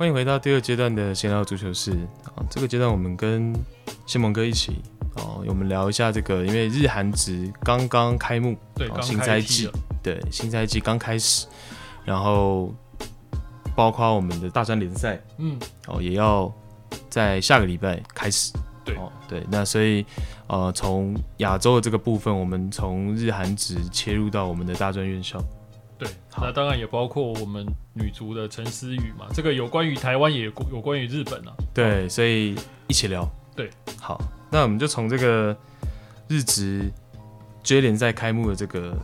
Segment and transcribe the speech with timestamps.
[0.00, 1.90] 欢迎回到第二阶段的闲聊足球室
[2.34, 2.40] 啊！
[2.48, 3.54] 这个阶段我们跟
[4.06, 4.80] 谢蒙哥一起
[5.16, 9.70] 哦，我们聊一下这个，因为日韩职刚刚开幕，对，哦、新赛季，
[10.02, 11.46] 对，新赛季刚开始，
[12.02, 12.74] 然后
[13.76, 16.50] 包括我们的大专联赛，嗯，哦，也要
[17.10, 20.06] 在下个礼拜开始，对，哦，对，那所以
[20.46, 25.38] 呃，从亚洲的这个部分，我们从日韩职切入到我们的大专院校。
[26.00, 26.08] 对，
[26.38, 29.26] 那当然也包括我们女足的陈思雨嘛。
[29.34, 31.52] 这个有关于台湾，也有关于日本啊。
[31.74, 33.28] 对，所以一起聊。
[33.54, 33.68] 对，
[34.00, 34.18] 好，
[34.50, 35.54] 那我们就从这个
[36.26, 36.90] 日职
[37.62, 38.96] J 联赛开幕的这个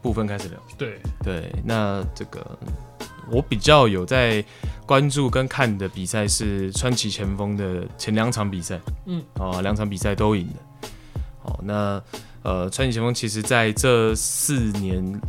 [0.00, 0.58] 部分开始聊。
[0.78, 2.58] 对对，那这个
[3.30, 4.42] 我比较有在
[4.86, 8.80] 关注跟看的比赛是川崎前锋的前两场比赛。
[9.04, 10.88] 嗯，哦，两场比赛都赢的。
[11.42, 12.02] 好，那
[12.42, 15.20] 呃，川崎前锋其实在这四年。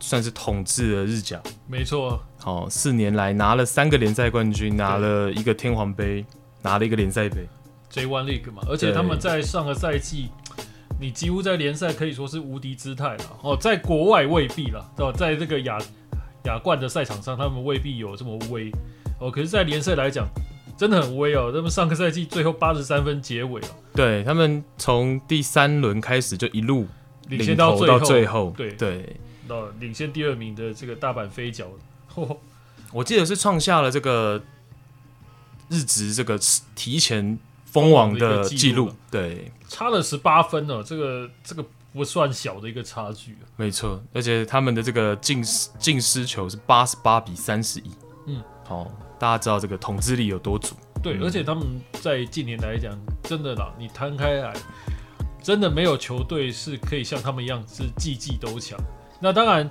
[0.00, 2.18] 算是统治了日甲，没错。
[2.38, 6.24] 好，四年来拿了三个联赛冠军，拿了一个天皇杯，
[6.62, 7.46] 拿了一个联赛杯
[7.92, 8.62] ，J1 League 嘛。
[8.66, 10.30] 而且他们在上个赛季，
[10.98, 13.24] 你几乎在联赛可以说是无敌姿态了。
[13.42, 15.78] 哦，在国外未必了，哦，在这个亚
[16.44, 18.72] 亚冠的赛场上，他们未必有这么威。
[19.18, 20.26] 哦，可是，在联赛来讲，
[20.78, 21.52] 真的很威哦。
[21.54, 26.86] 他们上个赛季最后八十三分结尾了，对他们从第三轮开始就一路
[27.28, 29.16] 领先到最后，对对。
[29.78, 31.66] 领先第二名的这个大阪飞脚，
[32.92, 34.42] 我记得是创下了这个
[35.68, 36.38] 日职这个
[36.74, 43.36] 提前封王的记录，对，差了十八分呢，这个这个不算小的一个差距。
[43.56, 45.42] 没错，而且他们的这个进
[45.78, 47.90] 进失球是八十八比三十一，
[48.26, 50.74] 嗯，好，大家知道这个统治力有多足。
[51.02, 54.52] 对，而且他们在近年来讲，真的啦，你摊开来，
[55.42, 58.78] 真的没有球队是可以像他们一样是季季都强。
[59.20, 59.70] 那当然，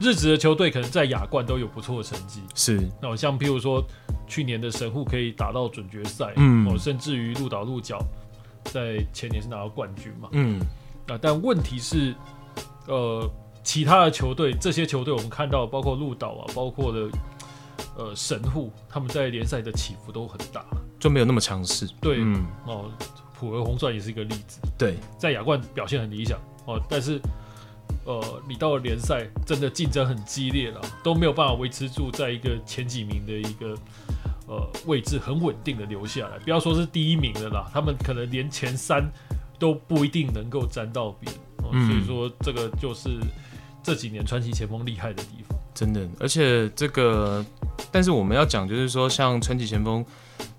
[0.00, 2.42] 日职的球队可能在亚冠都有不错的成绩。
[2.54, 3.84] 是，那我像譬如说，
[4.26, 7.98] 去年的神户可以打到准决赛，嗯，哦，甚至于鹿岛鹿角
[8.64, 10.58] 在前年是拿到冠军嘛，嗯，
[11.08, 12.14] 啊，但问题是，
[12.86, 13.30] 呃，
[13.62, 17.08] 其他的球队，这些球队我们看到，包括鹿岛啊，包括的
[17.98, 20.64] 呃神户，他们在联赛的起伏都很大，
[20.98, 21.86] 就没有那么强势。
[22.00, 22.90] 对，嗯，哦，
[23.38, 24.58] 普和红钻也是一个例子。
[24.78, 27.20] 对，在亚冠表现很理想，哦，但是。
[28.06, 33.76] 呃，你到了联赛，真的竞争很激烈了，都没有办法维持住在一个前几名的一个
[34.46, 36.38] 呃位置，很稳定的留下来。
[36.38, 39.04] 不要说是第一名的啦，他们可能连前三
[39.58, 41.34] 都不一定能够沾到边。
[41.58, 41.84] 呃嗯。
[41.88, 43.18] 所以说，这个就是
[43.82, 45.58] 这几年川崎前锋厉害的地方。
[45.74, 47.44] 真的，而且这个，
[47.90, 50.06] 但是我们要讲，就是说像川崎前锋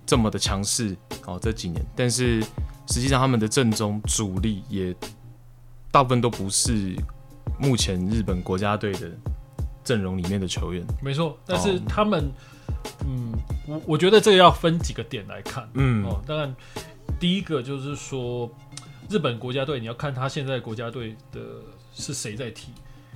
[0.06, 2.42] 这么的强势哦，这几年，但是
[2.90, 4.94] 实际上他们的阵中主力也
[5.90, 6.94] 大部分都不是。
[7.60, 9.12] 目前日本国家队的
[9.84, 13.34] 阵容里面的球员，没错，但是他们，哦、嗯，
[13.68, 16.56] 我我觉得这个要分几个点来看，嗯，哦，当然，
[17.20, 18.50] 第一个就是说，
[19.10, 21.40] 日本国家队你要看他现在国家队的
[21.94, 22.72] 是谁在踢，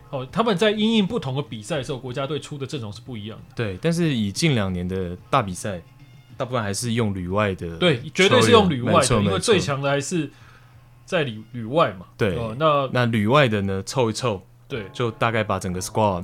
[0.10, 5.82] 哦，他们在因应不同的比赛的时候，国家队出的阵容是不一样的，对，但是以近两年的大比赛，
[6.36, 10.32] 大部分还是用旅外的，对，绝对是用旅外的，因为最强的还是。
[11.06, 16.24] 在里旅外嘛，对，呃、那那旅外的呢，凑一凑，对，就大概把整个 squad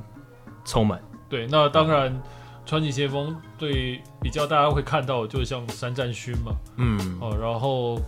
[0.64, 0.98] 凑满。
[1.28, 2.22] 对，那当然，嗯、
[2.64, 8.00] 川崎先锋对比较大家会看到，就像山战勋嘛，嗯，哦、呃，然后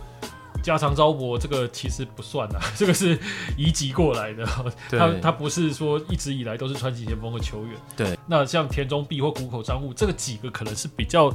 [0.63, 3.19] 加长昭博这个其实不算啊， 这个是
[3.55, 4.43] 移籍过来的，
[4.89, 7.75] 他他不是说一直以来都是川崎先锋的球员。
[7.95, 11.31] 对，那像田中碧或谷口彰悟这个几个可能是比较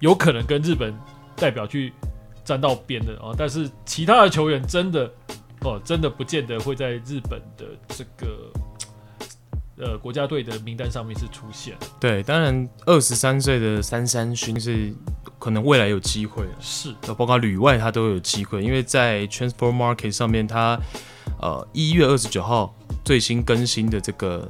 [0.00, 0.94] 有可能跟日本
[1.34, 1.94] 代表去。
[2.44, 5.10] 沾到边的啊，但是其他的球员真的
[5.60, 8.52] 哦，真的不见得会在日本的这个
[9.78, 11.76] 呃国家队的名单上面是出现。
[12.00, 14.92] 对，当然二十三岁的三三勋是
[15.38, 20.76] 可能未来有机会，是，包括旅外他都有机会，因为在 Transfer Market 上面他，
[21.38, 22.74] 他呃一月二十九号
[23.04, 24.48] 最新更新的这个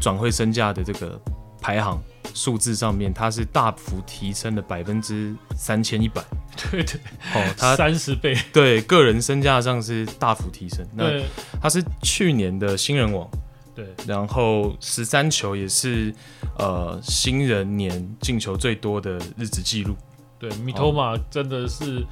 [0.00, 1.20] 转会身价的这个
[1.60, 2.00] 排行。
[2.34, 6.22] 数字上面，它是大幅提升了百分之三千一百，
[6.70, 7.00] 对对，
[7.34, 10.86] 哦，它三十倍，对，个人身价上是大幅提升。
[10.94, 11.22] 那
[11.60, 13.28] 他是去年的新人王，
[13.74, 16.14] 对，然后十三球也是
[16.58, 19.96] 呃新人年进球最多的日子记录。
[20.38, 22.04] 对，米托马真的是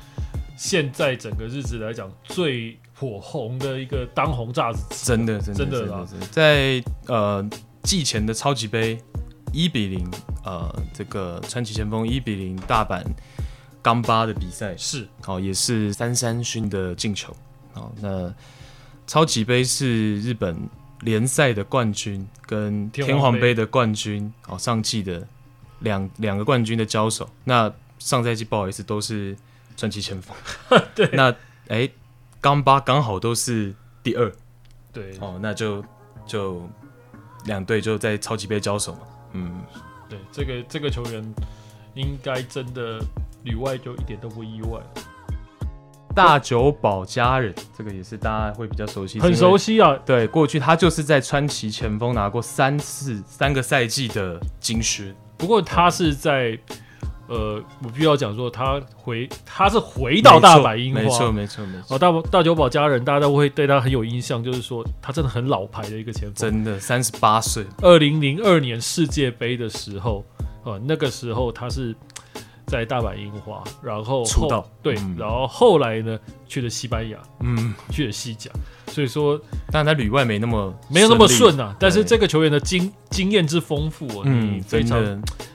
[0.57, 6.27] 现在整个日子来讲最火红的一个当红炸子，真的真的真的，真的，真的。
[6.27, 7.49] 在呃
[7.83, 8.99] 季前的超级杯。
[9.53, 10.11] 一比零，
[10.45, 13.03] 呃，这个川崎前锋一比零大阪
[13.83, 14.77] 钢巴的比赛。
[14.77, 17.35] 是，哦，也是三三勋的进球，
[17.75, 18.33] 哦，那
[19.07, 20.69] 超级杯是日本
[21.01, 25.27] 联赛的冠军跟天皇杯的冠军，哦，上季的
[25.81, 27.29] 两两个冠军的交手。
[27.45, 29.37] 那上赛季不好意思都是
[29.77, 30.37] 川崎前锋，
[30.95, 31.35] 对，那
[31.69, 31.89] 哎，
[32.41, 34.33] 冈巴刚好都是第二，
[34.93, 35.85] 对，哦，那就
[36.27, 36.69] 就
[37.45, 39.01] 两队就在超级杯交手嘛，
[39.33, 39.63] 嗯，
[40.09, 41.35] 对，这个这个球员
[41.95, 43.01] 应该真的
[43.45, 44.81] 里外就一点都不意外。
[46.15, 49.97] 大久保家人，这个也是大家会比较熟悉，很熟悉啊。
[50.05, 55.15] 对，过去他就是在川崎前锋拿过三次三个赛季的金靴。
[55.37, 56.59] 不过他是在，
[57.29, 61.95] 呃，我必须要讲说，他回他是回到大阪樱花，没错没错没错。
[61.95, 67.65] 哦，大大久保家人，大家都会对他很有印象，就是说他真的很老牌的一个前锋，真的三十八岁。
[67.83, 70.25] 二零零二年世界杯的时候，
[70.65, 71.95] 呃，那个时候他是。
[72.71, 78.51] 在大阪樱花，然后出道对、嗯，然后后来呢去了西班牙，嗯，去了西甲，
[78.89, 79.41] 所以说，
[79.73, 81.75] 但他旅外没那么没有那么顺啊。
[81.81, 85.03] 但是这个球员的经经验之丰富啊，嗯，非常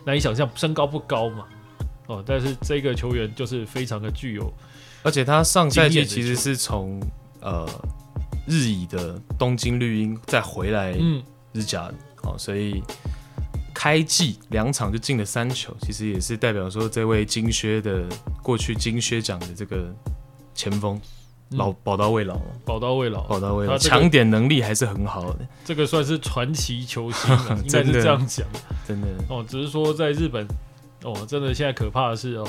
[0.03, 1.45] 难以想象，身高不高嘛，
[2.07, 4.53] 哦，但是这个球员就是非常的具有，
[5.03, 7.01] 而且他上赛季其实是从
[7.41, 7.67] 呃
[8.47, 10.95] 日乙的东京绿茵再回来
[11.51, 12.83] 日甲的，哦，所以。
[13.75, 18.07] 开季两场就进了三球，其实也是代表说这位金靴的
[18.41, 19.94] 过去金靴奖的这个
[20.53, 21.01] 前锋
[21.50, 25.39] 老宝刀未老，宝刀未老，宝刀未老，抢点能力还是很好的。
[25.65, 27.35] 这个算是传奇球星，
[27.65, 28.47] 应该是这样讲。
[28.88, 30.47] 真的哦，只是说在日本
[31.03, 32.47] 哦，真的现在可怕的是哦，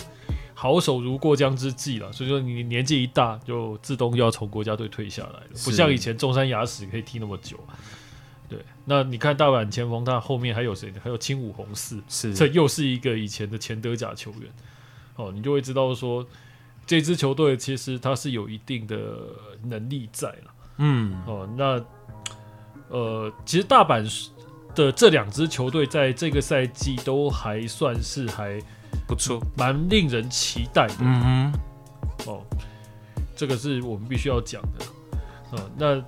[0.55, 2.13] 好手如过江之鲫了。
[2.13, 7.59] 所以说你年纪一大就自动要从国家队退下来了，不像以前中山雅史可以踢那么久。
[8.49, 11.01] 对，那你看大阪前锋，他后面还有谁呢？
[11.03, 14.43] 还有青武红四，是这又是一个以前的前德甲球员。
[15.17, 16.25] 哦，你就会知道说，
[16.87, 19.17] 这支球队其实他是有一定的
[19.63, 20.55] 能力在了。
[20.77, 21.83] 嗯，哦，那
[22.89, 24.05] 呃，其实大阪
[24.75, 28.61] 的这两支球队在这个赛季都还算是还
[29.07, 30.95] 不错，蛮令人期待的。
[31.01, 31.53] 嗯哼，
[32.27, 32.43] 哦，
[33.37, 34.85] 这个是我们必须要讲的。
[35.53, 36.03] 哦，那。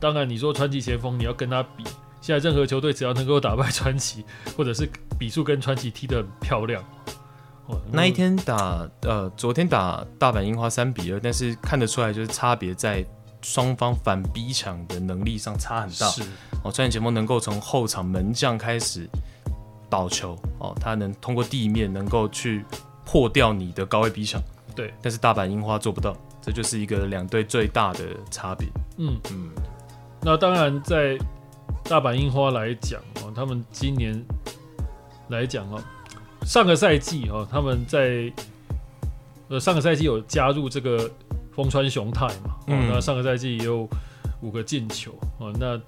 [0.00, 1.82] 当然，你说传奇前锋，你要跟他比，
[2.20, 4.24] 现在任何球队只要能够打败传奇，
[4.56, 4.88] 或者是
[5.18, 6.80] 比数跟传奇踢得很漂亮，
[7.66, 13.04] 哦，那一天打呃，昨天打大阪樱花三比二，但是看得出来就是差别在
[13.42, 16.06] 双方反逼抢的能力上差很大。
[16.08, 16.22] 是
[16.64, 19.08] 哦，传奇前锋能够从后场门将开始
[19.88, 22.64] 倒球，哦，他能通过地面能够去
[23.04, 24.40] 破掉你的高位逼抢。
[24.74, 28.00] 对，但是大阪樱花做不到，这就是一个两队最大的
[28.30, 28.68] 差别。
[28.98, 29.50] 嗯嗯。
[30.20, 31.16] 那当然，在
[31.84, 34.20] 大阪樱花来讲哦，他们今年
[35.28, 35.80] 来讲哦，
[36.44, 38.32] 上个赛季哦，他们在
[39.48, 41.10] 呃上个赛季有加入这个
[41.58, 43.88] 丰川雄太嘛，哦，那上个赛季也有
[44.42, 45.80] 五个进球哦，那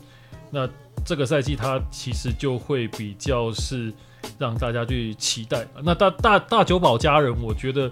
[0.50, 0.68] 那
[1.04, 3.94] 这个赛季他其实就会比较是
[4.36, 5.64] 让大家去期待。
[5.84, 7.88] 那大大大久保家人，我觉得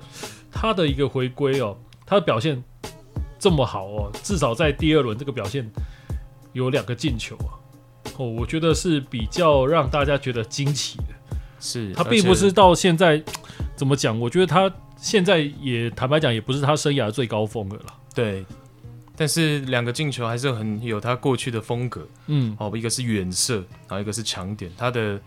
[0.51, 2.61] 他的一个回归哦，他的表现
[3.39, 5.65] 这么好哦，至少在第二轮这个表现。
[6.55, 7.55] 有两个进球啊，
[8.17, 11.05] 哦，我觉得是比较让大家觉得惊奇的。
[11.61, 13.23] 是他并不是到现在
[13.77, 14.19] 怎么讲？
[14.19, 14.69] 我觉得他
[14.99, 17.95] 现在也坦白讲，也不是他生涯最高峰的了。
[18.15, 18.45] 对，
[19.17, 22.07] 但是两个进球还是很有他过去的风格。
[22.27, 23.57] 嗯，哦，一个是远射，
[23.89, 25.21] 然后一个是强点，他的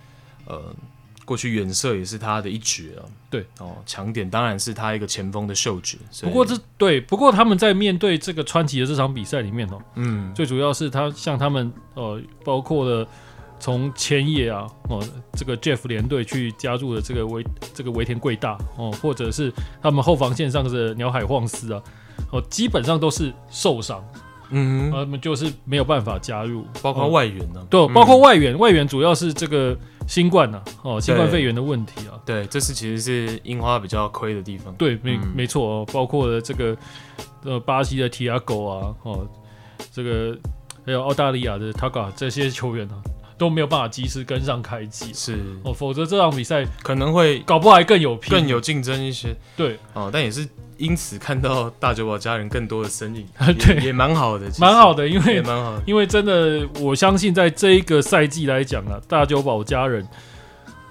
[0.46, 0.76] 呃。
[1.24, 5.98] 过去远射也是他的一绝啊，对哦，强点当然是他一个前锋的嗅觉。
[6.24, 13.08] 不过这对，不过他们在面对这个川崎的这场比赛里面哦，嗯，最主要是他像他们呃，包括了
[13.62, 15.02] 从千叶啊哦，
[15.34, 21.82] 这个 Jeff 联队去加入了这个维这个维田贵大哦，或者是他们后防线上的鸟海晃司啊
[22.34, 24.04] 哦，基本上都是受伤，
[24.50, 29.78] 嗯，他们就是没有办法加入，包括外援呢、啊，对，包括外援，嗯、外援主要是这个。
[30.08, 34.74] 新冠呐、啊，哦，新冠肺炎的问题啊，对，这是其实是樱花比较亏的地方。
[34.74, 36.76] 对，没、嗯、没错哦，包括了这个
[37.46, 39.26] 呃巴西的提亚狗啊，哦，
[39.94, 40.38] 这个
[40.86, 42.98] 还有澳大利亚的 Taga 这些球员啊，
[43.42, 45.12] 都没有办法及时跟上开季。
[45.12, 49.36] 是哦，否则这场比赛可能会搞不好还更有更有竞争一些。
[49.58, 50.48] 对，哦，但也是。
[50.78, 53.24] 因此看到大久保家人更多的身影，
[53.60, 60.04] 对，也蛮好的，蛮好的，因为也蛮好的，因为真的，我相信在这一个赛季来讲啊，大久保家人，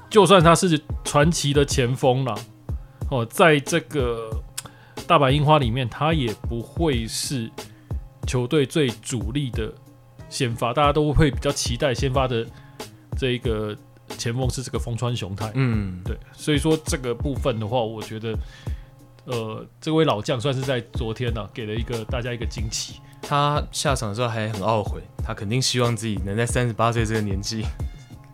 [0.09, 2.38] 就算他是传奇的前锋了，
[3.11, 4.30] 哦，在这个
[5.09, 7.50] 大阪樱花里面，他也不会是
[8.28, 9.73] 球队最主力的
[10.31, 12.47] 先发，大家都会比较期待先发的
[13.19, 13.77] 这一个
[14.17, 18.35] 前锋是这个风川雄太，嗯，对，所以说这个部分的话，我觉得。
[19.27, 22.95] 呃，这位老将算是在昨天呢、啊，给了一个大家一个惊喜。
[23.21, 27.65] 他下场的时候还很懊悔，他肯定希望自己能在三十八岁这个年纪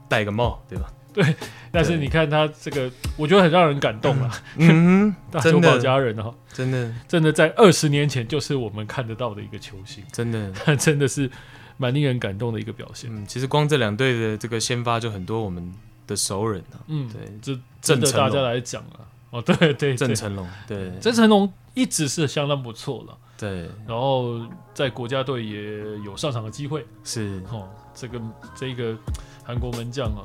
[0.09, 0.91] 戴个帽，对吧？
[1.13, 1.35] 对，
[1.73, 4.43] 但是你看他这个，我觉得很让人感动啊。
[4.57, 11.29] 嗯， 大久保家人啊，真的，真的在二十年前就是我们看得到的一个球星，真的， 真的是
[11.77, 13.11] 蛮令人感动的一个表现。
[13.15, 15.73] 嗯，其实光这两队的这个先发就很多我们
[16.07, 16.81] 的熟人啊。
[16.87, 19.01] 嗯，对，就值得大家来讲啊。
[19.31, 23.19] 哦，对对对，郑成龙，对，郑成龙一直是相当不错了。
[23.37, 24.41] 对，然后
[24.73, 26.87] 在国家队也有上场的机会。
[27.05, 28.21] 是哦，这个
[28.55, 28.97] 这个
[29.45, 30.25] 韩国门将啊，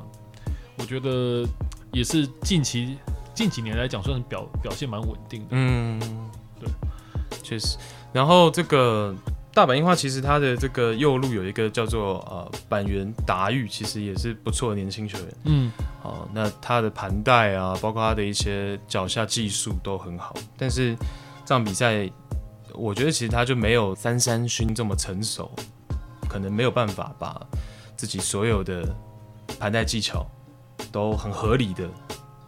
[0.78, 1.44] 我觉得
[1.92, 2.96] 也是近期
[3.34, 5.48] 近几年来讲，算是表表现蛮稳定的。
[5.50, 6.00] 嗯，
[6.58, 6.70] 对，
[7.42, 7.76] 确实。
[8.12, 9.14] 然后这个
[9.54, 15.28] 大阪樱花其实它的这个右路有一个叫做呃板垣达裕，其实也是不错的年轻球员。
[15.44, 20.94] 嗯，哦，那他的盘带啊，包括他的一些脚下技术都很好，但是
[21.44, 22.10] 这场比赛。
[22.74, 25.52] 我觉得其实他就没有三山勋这么成熟，
[26.26, 27.38] 可能没有办法把
[27.94, 28.82] 自己所有的
[29.60, 30.26] 盘带技巧
[30.90, 31.86] 都很合理的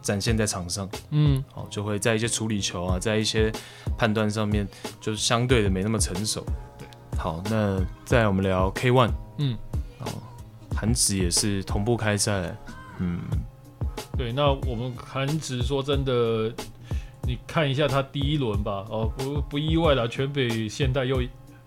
[0.01, 0.89] 展现在场上。
[1.11, 3.51] 嗯，哦，就会在一些处理球啊，在一些
[3.95, 4.67] 判断上面，
[4.99, 6.43] 就是相对的没那么成熟。
[7.15, 9.11] 对，好，那再我们聊 K One。
[9.37, 9.57] 嗯，
[9.99, 10.07] 哦，
[10.75, 12.55] 韩职也是同步开赛。
[12.99, 13.19] 嗯，
[14.17, 16.53] 对，那我们韩职说真的。
[17.27, 21.23] 你看一下他第一轮吧，哦，不不意外了，全北现代又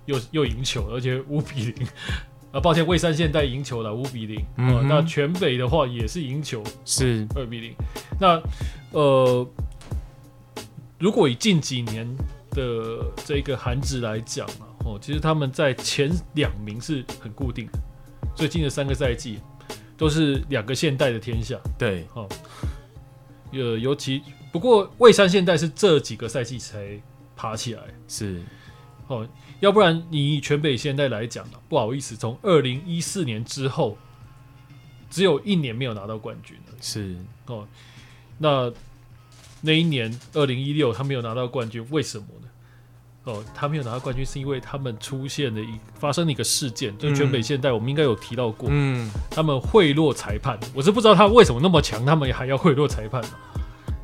[0.07, 1.89] 又又赢球，而且五比零，
[2.53, 7.27] 啊，抱歉，蔚山现代赢球了，五比零，嗯、呃，那全北的话也是赢球，是。
[7.35, 7.75] 二比零，
[8.21, 8.41] 那
[8.93, 9.45] 呃，
[10.97, 12.07] 如果以近几年
[12.53, 17.79] 的这个韩职来讲啊，哦，其实他们在前两名是很固定的，
[18.35, 19.39] 最近的三个赛季
[19.99, 22.27] 都是两个现代的天下，对，哦，
[23.53, 24.23] 呃，尤其。
[24.51, 26.99] 不过蔚山现代是这几个赛季才
[27.37, 28.41] 爬起来，是
[29.07, 29.29] 哦，
[29.61, 33.99] 要不然你以全北现代来讲，不好意思，从二零一四年之后，
[35.11, 37.15] 只有一年没有拿到冠军了，是
[37.45, 37.69] 哦，
[38.39, 38.73] 那
[39.61, 42.48] 那一年二零一六他没有拿到冠军，为什么呢？
[43.29, 53.23] 哦，他没有拿到冠军是因为他们出现了一发生了一个事件，就全北现代我们应该有提到过，嗯，他们贿赂裁判，我是不知道他为什么那么强，他们还要贿赂裁判。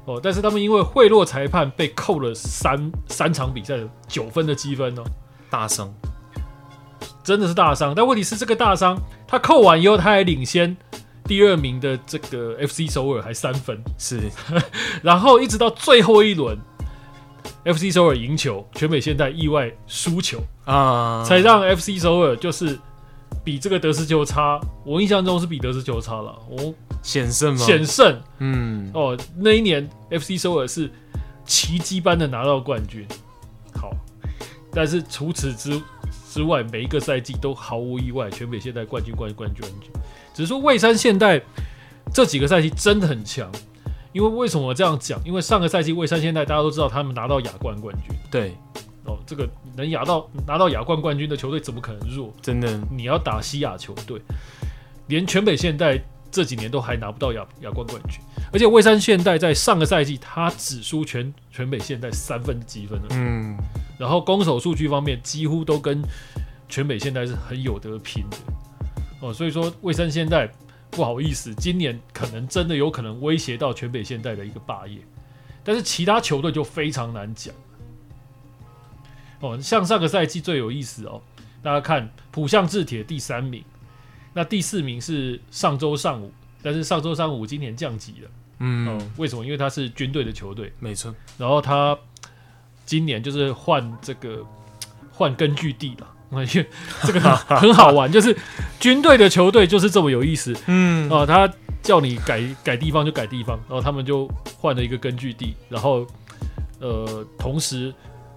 [0.07, 5.03] 哦，但是他们因为贿赂裁判被扣了三三场比赛的九分的积分哦，
[5.49, 5.91] 大伤，
[7.23, 7.95] 真的是大伤。
[7.95, 10.77] 但问题是这个大伤，他扣完以后他还领先
[11.25, 14.21] 第二名的这个 FC 首尔还三分，是，
[15.03, 16.55] 然后一直到最后一轮
[17.65, 22.79] ，FC 首尔赢球，全美现代意外输球啊，才让 FC 首尔就是。
[23.43, 26.35] 比这个德斯球差，我印象中是比德斯球差了。
[26.49, 27.59] 我险胜吗？
[27.59, 28.19] 险胜。
[28.39, 30.91] 嗯，哦，那一年 FC 首尔是
[31.45, 33.07] 奇迹般的拿到冠军。
[33.75, 33.91] 好，
[34.73, 35.79] 但是除此之
[36.31, 39.91] 之外，每一个赛季都毫无意外，全美现代冠军、冠军、冠军、冠军。
[40.33, 41.39] 只是说蔚山现代
[42.15, 43.53] 这几个赛季真的很强。
[44.15, 45.21] 因为为什么这样讲？
[45.27, 48.17] 因为上个赛季蔚山现代大家都知道他们拿到亚冠冠军。
[48.31, 48.55] 对。
[49.07, 52.33] 哦，这个能亚到拿到亚冠冠军的球队怎么可能弱？
[52.41, 54.19] 真的，你要打西亚球队，
[55.09, 58.19] 连全北现代这几年都还拿不到亚亚冠冠军，
[58.51, 63.55] 而且蔚山现代在上个赛季他只输全全北现代三分积分了，嗯，
[63.99, 66.03] 然后攻守数据方面几乎都跟
[66.67, 68.37] 全北现代是很有得拼的，
[69.21, 70.51] 哦，所以说蔚山现代
[70.95, 74.99] 不好意思，今年可能真的有可能威胁到全北现代的一个霸业，
[75.65, 77.53] 但是其他球队就非常难讲。
[79.41, 81.21] 哦，像上个赛季最有意思哦，
[81.63, 83.63] 大家看浦项制铁第三名，
[84.33, 86.33] 那第四名是上周上午，
[86.63, 89.45] 但是上周上午今年降级了，嗯，哦，为什么？
[89.45, 91.15] 因为他是军队的球队，没错。
[91.37, 91.99] 然后他
[92.87, 94.43] 今年就是换这个
[95.13, 96.09] 换根据地了，
[97.03, 98.35] 这个很好玩，就是
[98.81, 101.47] 军队的球队就是这么有意思，嗯，哦，他
[101.83, 104.27] 叫你改改地方就改地方，然后他们就
[104.59, 106.07] 换了一个根据地，然后
[106.81, 107.93] 呃，同时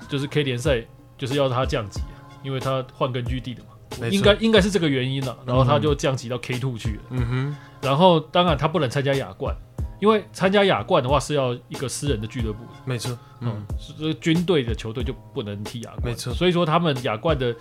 [0.10, 0.84] 就是 K 联赛。
[1.20, 2.00] 就是要他降级，
[2.44, 5.36] 因为他换根据地的嘛，错应该应该是这个原因了。
[5.48, 7.02] 然后他就降级到 K Two 去了。
[7.10, 7.56] 嗯哼。
[7.82, 9.56] 然后当然他不能参加亚冠，
[10.00, 12.60] 因为参加亚冠的话是要一个私人的俱乐部。
[12.86, 13.18] 没错。
[13.40, 13.66] 嗯。
[13.98, 16.04] 这个军队的球队就不能踢亚冠。
[16.06, 16.32] 没错。
[16.32, 17.52] 所以说他们亚冠的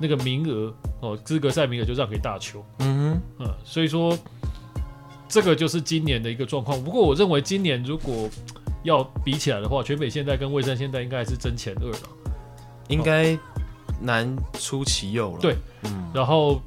[0.00, 2.64] 那个名额哦，资格赛名额就让给大邱。
[2.78, 3.20] 嗯哼。
[3.40, 4.16] 嗯，所以说
[5.28, 6.82] 这个就是今年的一个状况。
[6.82, 8.28] 不过我认为今年如果
[8.82, 11.98] 要比起来的话，全北现代跟蔚山现代应该还是争前二了。
[12.88, 13.38] 应该
[14.00, 15.38] 难出其右了。
[15.40, 15.54] 对，
[15.84, 16.60] 嗯，然后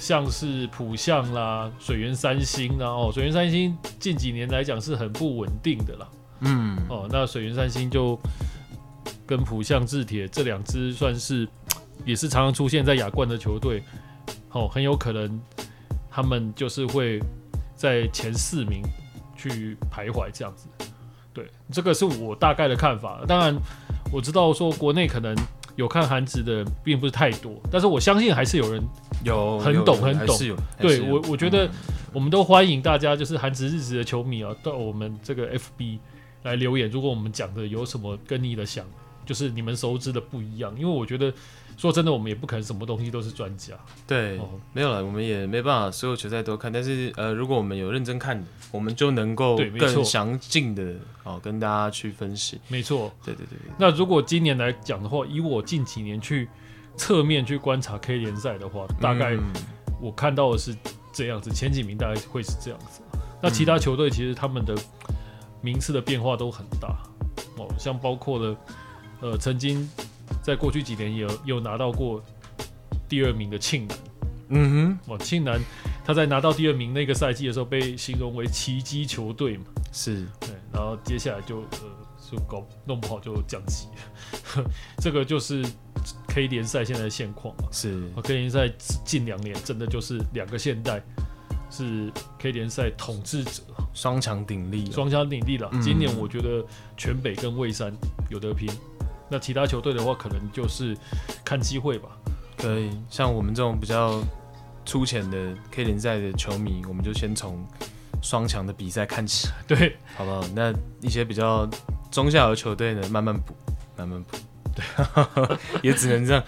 [0.00, 6.08] 像是浦项啦、水源三星啦，哦，水源三星近几年来讲是很不稳定的啦。
[6.40, 8.18] 嗯，哦，那水源三星就
[9.26, 11.46] 跟浦项制铁这两支算是
[12.04, 13.82] 也是常常出现在亚冠的球队，
[14.50, 15.40] 哦，很有可能
[16.10, 17.20] 他们就是会
[17.74, 18.82] 在前四名
[19.36, 20.68] 去徘徊这样子。
[21.32, 23.20] 对，这个是我大概的看法。
[23.26, 23.56] 当然，
[24.12, 25.36] 我知道说国内可能
[25.76, 28.82] 有看韩职的并不是太多，但是我相信还是有人
[29.24, 30.36] 有很懂很懂。
[30.78, 31.66] 对我，我觉得。
[31.66, 31.70] 嗯
[32.14, 35.98] 我们都欢迎大家，就是韩职日职的球迷啊，到我们这个 FB
[36.42, 36.88] 来留言。
[36.88, 38.82] 如果我们讲的有什么跟你的想，
[39.26, 41.30] 就是你们熟知的不一样，因为我觉得
[41.78, 43.72] 说真的，我们也不可能什么东西都是专家。
[44.06, 46.70] 对，哦、没有了，我们也没办法所有球赛都看。
[46.70, 50.94] 但是呃，如果我们有认真看，我们就能够更详尽的
[51.24, 52.60] 哦跟大家去分析。
[52.68, 53.56] 没错，对对对。
[53.78, 56.48] 那如果今年来讲的话，以我近几年去
[56.96, 59.38] 侧面去观察 K 联赛的话，大概
[60.00, 60.76] 我看到的是。
[61.10, 63.00] 这样子，前几名大概会是这样子。
[63.42, 64.72] 那其他球队其实他们的
[65.60, 66.96] 名次的变化都很大
[67.56, 68.56] 哦，像包括了
[69.20, 69.90] 呃，曾经
[70.42, 72.22] 在过去几年也有有拿到过
[73.08, 73.98] 第二名的庆南，
[74.48, 75.60] 嗯哼，哇，庆南
[76.04, 81.78] 他在拿到第二名那个赛季的时候被形容为奇迹球队嘛，是对，然后接下来就呃
[82.30, 83.88] 就搞弄不好就降级，
[84.98, 85.64] 这个就是。
[86.28, 88.70] K 联赛现在的现况嘛，是 K 联赛
[89.04, 91.02] 近两年真的就是两个现代
[91.70, 95.68] 是 K 联赛统治者，双强鼎立，双强鼎立了。
[95.82, 96.64] 今年我觉得
[96.96, 97.92] 全北跟蔚山
[98.30, 98.70] 有得拼，
[99.28, 100.96] 那其他球队的话可能就是
[101.44, 102.08] 看机会吧。
[102.56, 104.20] 对，像我们这种比较
[104.84, 107.64] 粗浅的 K 联赛的球迷，我们就先从
[108.22, 110.42] 双强的比赛看起， 对，好不好？
[110.54, 111.68] 那一些比较
[112.10, 113.54] 中下游球队呢，慢慢补，
[113.96, 114.36] 慢慢补。
[114.74, 116.42] 对 也只能这样，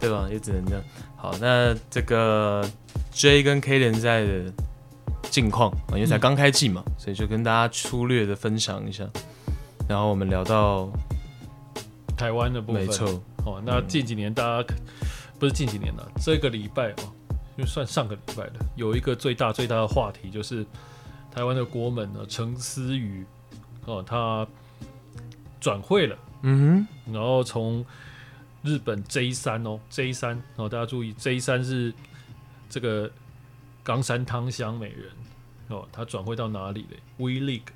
[0.00, 0.26] 对吧？
[0.30, 0.82] 也只能这样。
[1.16, 2.68] 好，那这个
[3.12, 4.52] J 跟 K 联赛的
[5.30, 9.04] 近况，因为才刚开季嘛，嗯，所以就跟大家粗略的分享一下。
[9.88, 10.88] 然后我们聊到
[12.16, 13.22] 台湾的部分，没错。
[13.44, 15.08] 哦，那近几年大家，嗯，
[15.38, 17.12] 不是近几年了，这个礼拜哦，
[17.56, 20.66] 就算上个礼拜的，有一个最大最大的话题就是
[21.30, 23.24] 台湾的国门呢，陈思宇
[23.84, 24.46] 哦，他
[25.60, 26.18] 转会了。
[26.42, 27.84] 嗯哼，然后从
[28.62, 31.92] 日本 J 三哦，J 三哦，大家注意 J 三是
[32.68, 33.10] 这个
[33.84, 35.10] 冈山汤香美人
[35.68, 37.68] 哦，他转会到哪里嘞？V League，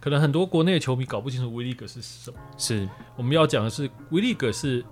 [0.00, 2.36] 可能很多国内的球迷搞不清楚 V League 是什么。
[2.56, 4.84] 是，我们要讲的是 V League 是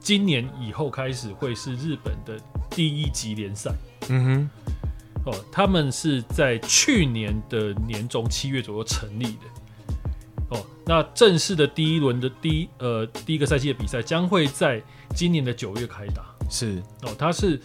[0.00, 3.72] 今年以后开始会是日本的第一级联赛。
[4.08, 4.50] 嗯哼，
[5.26, 10.56] 哦，他们是在去年的年中七月左右成立的。
[10.56, 14.82] 哦，那正式的第一轮的第一呃第一个赛季的比赛将会在
[15.14, 16.24] 今年的九月开打。
[16.48, 17.60] 是哦，它是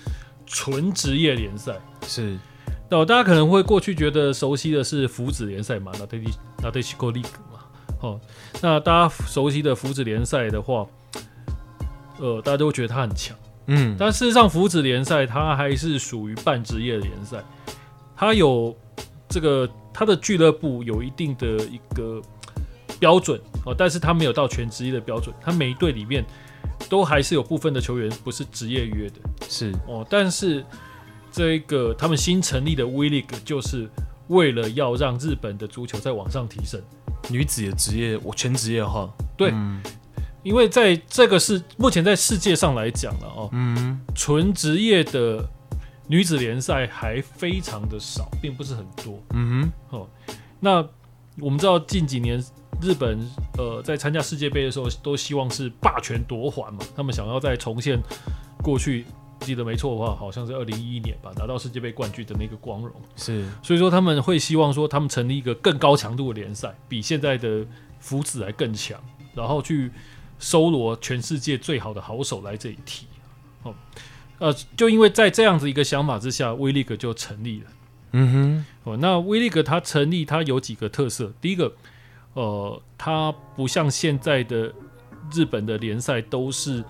[0.46, 1.80] 纯职业联赛。
[2.06, 2.38] 是
[2.94, 6.22] 哦，大家可能会过去觉得熟悉的是福子联赛嘛，那对
[6.62, 7.60] 那对西国 League 嘛。
[8.02, 8.20] 哦，
[8.62, 10.86] 那大家熟悉的福祉联赛的话，
[12.20, 13.36] 呃，大家都会觉得它很强。
[13.68, 17.44] 嗯，但事实上福祉联赛它还是属于半职业的联赛，
[18.16, 18.76] 它有
[19.28, 22.22] 这个它的俱乐部有一定的一个。
[23.00, 26.24] 标准哦，但是他没有到全职业的标准，他每一队里面
[26.88, 29.16] 都还是有部分的球员不是职业约的，
[29.50, 30.08] 是哦。
[30.10, 30.64] 但是
[31.34, 33.90] 这个他们新成立的 V League 就是
[34.28, 36.80] 为了要让日本的足球再往上提升，
[37.30, 39.82] 女子的职业我全职业化，对、嗯，
[40.44, 45.44] 因为在这个是目前在世界上来讲了哦，嗯，纯职业的
[46.08, 50.08] 女子联赛还非常的少，并不是很多，嗯哼，哦，
[50.60, 50.88] 那
[51.40, 52.42] 我们知道近几年。
[52.82, 53.18] 日本
[53.58, 56.80] 呃，在参加世界杯的时候，都希望是霸权夺还嘛。
[56.94, 58.02] 他们想要再重现
[58.62, 59.06] 过去，
[59.44, 62.92] 记得没错的话，好像是二零一一年吧，拿到世界杯冠军的那个光荣。
[63.16, 67.66] 是，所以说他们会希望说，他们成立一个更高强度的联赛，比现在的
[68.00, 69.00] 福子还更强，
[69.36, 69.92] 然后去
[70.40, 73.06] 搜罗全世界最好的好手来这里踢。
[73.64, 73.76] 哦，
[74.40, 77.66] 呃，就因为在这样子一个想法之下，V League 就成立了。
[78.14, 81.74] 嗯哼，哦，那 V League 它成立，它有几个特色，第一个。
[82.36, 84.74] 呃，它不像现在的
[85.32, 86.84] 日本的联赛都是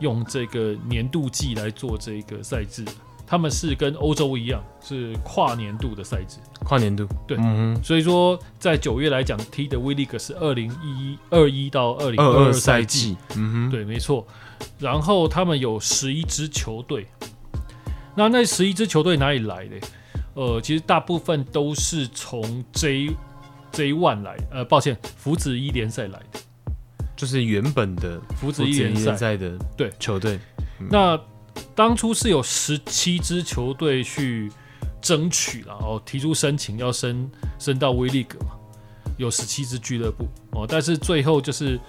[0.00, 2.84] 用这个年度季来做这个赛制，
[3.26, 6.38] 他们是跟欧洲一样是跨年度的赛制。
[6.64, 14.26] 跨年度，对，嗯，所以说在九月来讲踢的 V League 是二零一一二一到二零二二赛季，嗯哼，对，没错。
[14.78, 17.06] 然后他们有十一支球队，
[18.14, 19.76] 那那十一支球队哪里来的？
[20.34, 23.14] 呃，其实大部分都是从 J。
[23.72, 26.40] J One 来，呃，抱歉，福子一联赛来的，
[27.16, 30.38] 就是原本的福子一联赛的对球队。
[30.90, 31.18] 那
[31.74, 34.52] 当初是有十七支球队去
[35.00, 38.52] 争取，了哦提出申请要升升到 V League 嘛，
[39.16, 41.80] 有十七支俱乐部哦，但是最后就是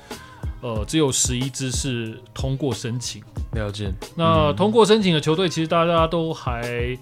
[0.61, 3.21] 呃，只有十一支是通过申请。
[3.53, 3.93] 了解。
[4.15, 6.97] 那通过申请的球队，其实大家都还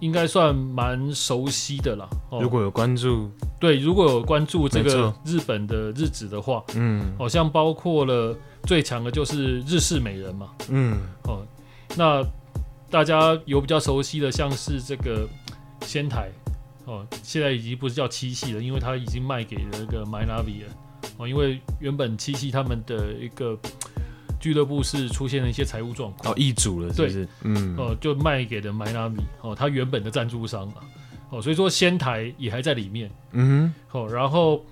[0.00, 2.08] 应该算蛮熟悉的啦。
[2.30, 11.46] 如果有关注，对，如果有关注这个日本的日子的话，嗯，好像包括了最强的就是日式美人嘛，嗯，哦，
[11.96, 12.24] 那
[12.90, 15.28] 大家有比较熟悉的，像是这个
[15.82, 16.30] 仙台，
[16.86, 20.72] 哦，现在已经不是叫七系了，因为它已经卖给了那个 Mynavi 了，
[21.18, 23.58] 哦，因为原本七系他们的一个。
[24.40, 30.80] 俱乐部是出现了一些财务状况，哦，易主了是不是，对，嗯，哦、呃，就卖给了 Mynavi 哦，他原本的赞助商啊，
[31.28, 34.64] 哦，所以说仙台也还在里面，嗯哼，哦，然后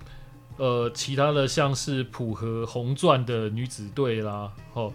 [0.56, 4.92] 呃，其他的像是浦和红钻的女子队啦，哦，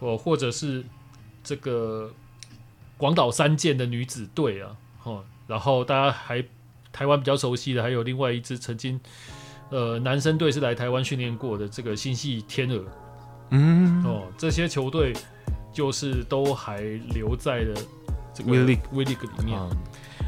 [0.00, 0.82] 哦，或者是
[1.44, 2.10] 这个
[2.96, 6.42] 广岛三剑的女子队啊，哦，然后大家还
[6.90, 8.98] 台湾比较熟悉的还有另外一支曾经
[9.68, 12.82] 呃男生队是来台湾训练过的这个星系天鹅。
[13.50, 14.04] 嗯。
[14.04, 15.12] 哦，这些球队
[15.72, 16.80] 就是都还
[17.14, 17.74] 留在了
[18.34, 18.58] 这个 V
[19.04, 19.58] League 里面。
[19.58, 19.70] 嗯、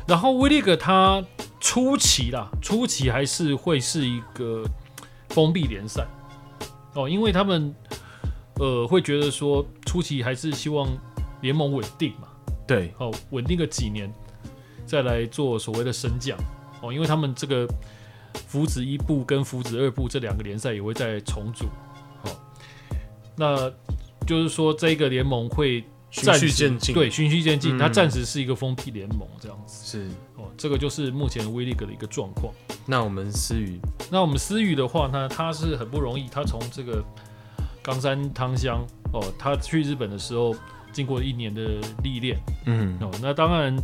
[0.06, 1.24] 然后 V League 它
[1.59, 4.64] 初期啦，初期还是会是一个
[5.30, 6.06] 封闭联赛。
[6.94, 7.74] 哦，因为他们
[8.56, 10.88] 呃会觉得说初期还是希望
[11.40, 12.28] 联盟稳定嘛。
[12.66, 14.12] 对，哦，稳定个几年
[14.87, 16.37] 再来做所谓的升降。
[16.80, 17.68] 哦，因为他们这个
[18.46, 21.66] 福祉一部跟福祉二部这两个联赛也会再重组。
[23.36, 23.70] 那
[24.26, 27.78] 就是说，这个联盟会循序渐进，对，循序渐进。
[27.78, 29.84] 它暂时是一个封闭联盟，这样子。
[29.84, 32.52] 是哦，这个就是目前 V League 的一个状况。
[32.86, 36.28] 那我们思雨，那我们思雨的话呢，他是很不容易。
[36.28, 37.02] 他从这个
[37.82, 40.54] 冈山汤乡哦，他去日本的时候，
[40.92, 41.62] 经过一年的
[42.02, 42.36] 历练。
[42.66, 43.74] 嗯哦，那当然，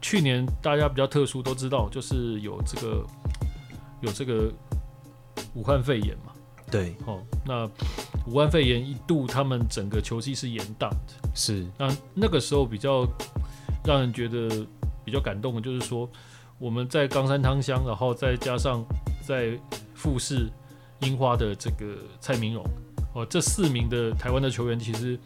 [0.00, 3.06] 去年大家比较特殊，都知道就是有这个
[4.00, 4.52] 有这个
[5.54, 6.32] 武汉肺炎嘛。
[6.70, 7.68] 对，哦，那
[8.26, 10.96] 武汉肺炎一度，他们整个球季是延宕的。
[11.34, 13.06] 是，那那个时候比较
[13.84, 14.66] 让人觉得
[15.04, 16.08] 比较感动的，就是说
[16.58, 18.84] 我们在冈山汤乡，然后再加上
[19.26, 19.58] 在
[19.94, 20.48] 富士
[21.00, 22.64] 樱花的这个蔡明荣，
[23.14, 25.18] 哦，这四名的台湾的球员其实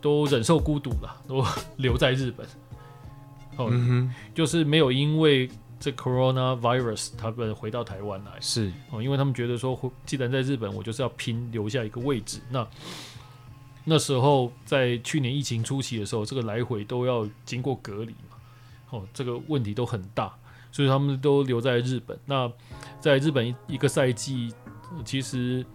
[0.00, 1.44] 都忍受孤独了，都
[1.76, 2.46] 留在日本。
[3.56, 5.50] 哦，嗯、就是没有因为。
[5.80, 12.40] 这 coronavirus，他们回到台湾来是哦，因为他们觉得说，既然在日本，我就是要拼留下一个位置。
[12.48, 12.66] 那
[13.84, 18.36] 那时候在去年疫情初期的时候，这个来回都要经过隔离嘛，
[18.90, 20.34] 哦，这个问题都很大，
[20.72, 22.18] 所以他们都留在日本。
[22.24, 22.50] 那
[22.98, 24.54] 在日本一个赛季，
[25.04, 25.66] 其实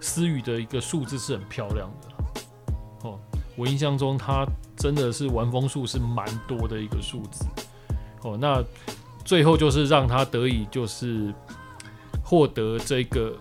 [0.00, 3.20] 思雨的一个数字是很漂亮的哦，
[3.54, 4.44] 我印象中他
[4.76, 7.44] 真的是玩风数是蛮多的一个数字
[8.22, 8.64] 哦，那。
[9.24, 11.32] 最后就是让他得以就是
[12.22, 13.36] 获得这个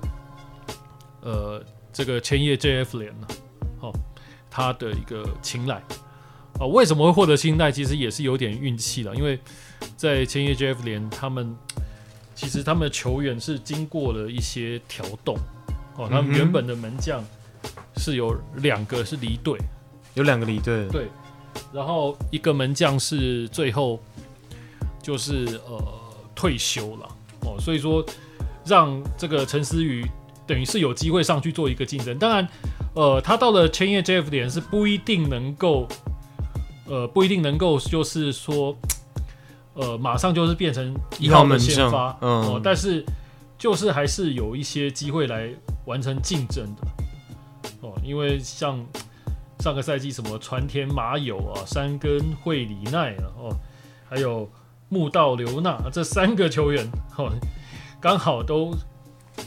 [1.22, 3.28] 呃这个千叶 JF 联了，
[3.82, 3.94] 哦，
[4.50, 5.82] 他的一个青睐
[6.60, 7.72] 啊，为什么会获得青睐？
[7.72, 9.39] 其实也是有点运气了，因为
[9.98, 11.56] 在千叶 JF 联，他们
[12.36, 15.36] 其实他们的球员是经过了一些调动，
[15.98, 17.24] 哦，他们原本的门将
[17.98, 19.58] 是有两个是离队，
[20.13, 21.08] 有两个离队，对，
[21.74, 24.00] 然后一个门将是最后。
[25.02, 25.84] 就是呃
[26.36, 27.08] 退休了
[27.42, 28.06] 哦，所以说
[28.66, 30.06] 让这个陈思宇
[30.46, 32.18] 等于是有机会上去做一个竞争。
[32.20, 32.48] 当然，
[32.94, 35.88] 呃，他到了千叶 JF 点是不一定能够，
[36.88, 38.76] 呃，不一定能够就是说，
[39.74, 43.04] 呃，马上就是变成一号门先发，嗯、呃，但是
[43.58, 45.50] 就是还是有一些机会来
[45.86, 46.88] 完成竞争的
[47.82, 48.80] 哦、呃，因为像
[49.60, 53.56] 上个赛季什么川田麻友啊、山根惠里奈啊，哦、呃，
[54.10, 54.48] 还有。
[54.91, 56.86] 木道刘娜这三个球员，
[57.17, 57.32] 哦，
[58.01, 58.75] 刚好都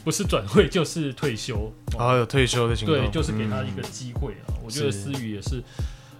[0.03, 4.49] 不是转会就是退休，然后有退休的情况，对，就是给他一个机会啊。
[4.49, 5.63] 嗯、我觉得思雨也是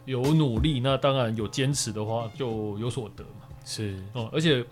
[0.05, 3.47] 有努力，那当然有坚持的话就有所得嘛。
[3.65, 4.63] 是哦，而且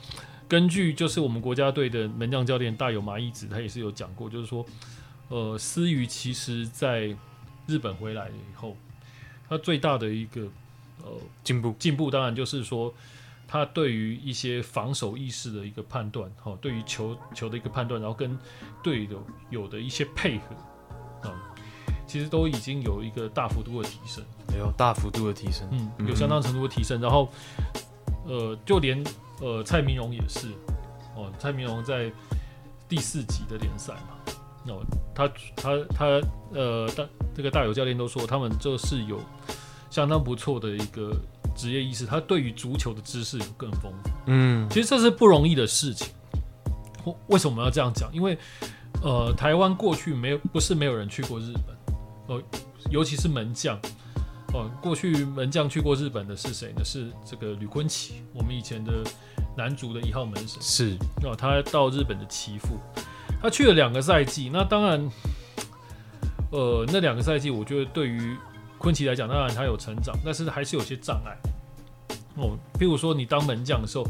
[0.47, 4.63] 根据就是我们国家队的门将教练大有麻衣子，他也是有讲过，就是说，
[5.29, 7.07] 呃，思雨其实在
[7.65, 8.77] 日本回来以后，
[9.49, 10.43] 他最大的一个
[11.01, 11.11] 呃
[11.43, 12.93] 进步进步，当然就是说。
[13.47, 18.37] 他对于一些防守意识的一个判断，哈，对于球球的一个判断，然后跟
[18.81, 21.35] 队友有的一些配合，啊，
[22.07, 24.23] 其实都已经有一个大幅度的提升，
[24.57, 26.99] 有大幅度的提升，嗯，有相当程度的提升。
[26.99, 27.29] 然后，
[28.25, 29.03] 呃，就连
[29.39, 30.47] 呃蔡明荣也是，
[31.15, 32.11] 哦，蔡明荣在
[32.89, 34.81] 第四级的联赛嘛，哦，
[35.13, 36.05] 他他他
[36.53, 39.19] 呃大这个大有教练都说，他们这是有
[39.91, 41.15] 相当不错的一个。
[41.55, 44.09] 职业意识，他对于足球的知识有更丰富。
[44.27, 46.07] 嗯，其实这是不容易的事情。
[47.27, 48.09] 为什么要这样讲？
[48.13, 48.37] 因为，
[49.01, 51.75] 呃，台湾过去没有不是没有人去过日本，
[52.27, 52.43] 呃，
[52.89, 53.77] 尤其是门将，
[54.53, 56.81] 哦，过去门将去过日本的是谁呢？
[56.83, 59.03] 是这个吕坤奇，我们以前的
[59.57, 60.61] 男足的一号门神。
[60.61, 62.79] 是哦，他到日本的岐阜，
[63.41, 64.49] 他去了两个赛季。
[64.49, 65.11] 那当然，
[66.51, 68.37] 呃，那两个赛季，我觉得对于
[68.83, 71.37] 坤启来讲，当然他有成长，但是还是有些障碍。
[72.35, 74.05] 哦，譬如说你当门将的时候，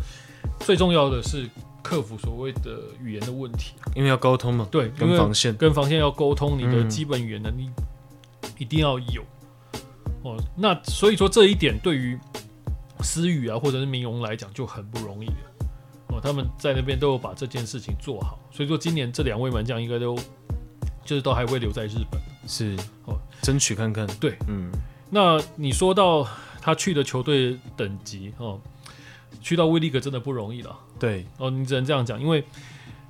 [0.62, 1.48] 最重要的是
[1.84, 4.68] 克服所谓的语言的问题，因为要沟通嘛。
[4.72, 7.70] 对，跟防线，跟防线要沟通，你的基本语言能力
[8.58, 9.22] 一定要有。
[10.24, 12.18] 哦，那所以说这一点对于
[13.02, 15.36] 思雨啊，或者是明荣来讲就很不容易了。
[16.08, 20.16] 哦，他们在那边都有把这件事情做好，所以说今年这两位门将应该都
[21.06, 22.20] 就是都还会留在日本。
[22.48, 24.08] 是哦，争取看看。
[24.20, 24.72] 对，嗯。
[25.10, 26.28] 那你说到
[26.62, 28.60] 他去的球队等级哦，
[29.42, 30.78] 去到 V League 真的不容易了。
[31.00, 32.44] 对，哦，你只能这样讲，因为。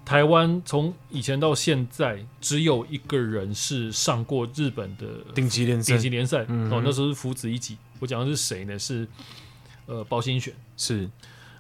[0.06, 5.94] 台湾从以前到现在，只有一个人是上过日本的顶级联赛。
[5.94, 7.78] 顶级联赛、嗯、哦，那时候是福子一级。
[8.00, 8.78] 我讲的是谁呢？
[8.78, 9.08] 是
[9.86, 10.54] 呃包新选。
[10.76, 11.10] 是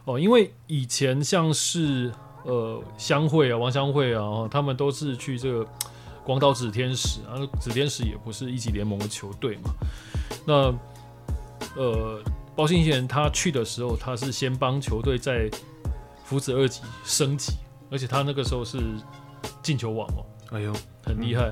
[0.03, 2.11] 哦，因为以前像是
[2.43, 5.65] 呃香会啊、王香会啊、哦，他们都是去这个
[6.23, 9.71] 广岛紫天使啊，紫天使也不是一级联盟的球队嘛。
[10.45, 10.73] 那
[11.75, 12.21] 呃
[12.55, 15.49] 包信贤他去的时候，他是先帮球队在
[16.23, 17.53] 福子二级升级。
[17.91, 18.79] 而且他那个时候是
[19.61, 20.73] 进球王哦，哎呦，
[21.05, 21.43] 很厉害，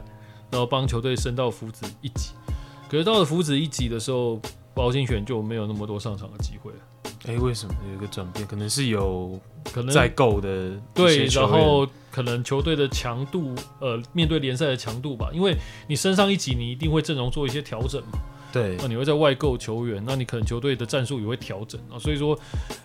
[0.49, 2.31] 然后帮球队升到福子一级。
[2.89, 4.41] 可是到了福子一级的时候，
[4.73, 6.79] 包信选就没有那么多上场的机会了。
[7.27, 8.47] 哎，为什么有一个转变？
[8.47, 9.39] 可能是有
[9.74, 15.30] 可能在购的对，然后可能球队的强度，呃，面对联赛的强度吧。
[15.34, 15.56] 因为
[15.88, 18.19] 你升上一级，你一定会阵容做一些调整嘛。
[18.52, 22.00] 对，那你会在外购球员，那你可能球队的战术也会调整啊。
[22.00, 22.38] 所以说，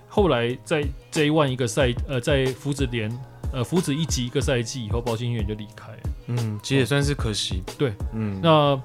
[0.09, 3.11] 后来在这一万一个赛，呃，在福子联。
[3.53, 5.99] 呃，福子一级一个赛季以后，包青远就离开了。
[6.27, 7.62] 嗯，其实也算是可惜。
[7.65, 8.79] 哦、对，嗯，那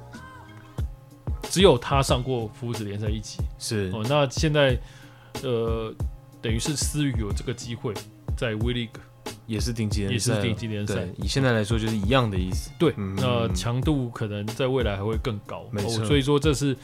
[1.49, 3.39] 只有他上过福子联赛一级。
[3.57, 4.79] 是哦，那现在
[5.41, 5.91] 呃，
[6.41, 7.93] 等于是思雨有这个机会
[8.35, 8.89] 在 V League
[9.45, 11.07] 也是顶级联赛，也是顶级联赛。
[11.17, 12.71] 以现在来说，就是一样的意思。
[12.79, 15.65] 对，嗯、那强度可能在未来还会更高。
[15.71, 16.75] 没错、哦，所以说这是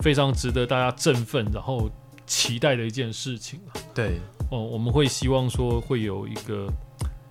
[0.00, 1.90] 非常值得大家振奋，然后
[2.26, 3.60] 期待的一件事情。
[3.94, 6.68] 对，哦，我们会希望说会有一个。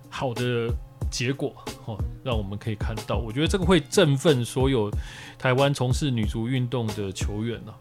[0.08, 0.74] 好的
[1.10, 1.52] 结果
[1.84, 4.90] 哦，让我们可以看到，我觉得这个会振奋所有
[5.38, 7.74] 台湾从事女足运动的球员呢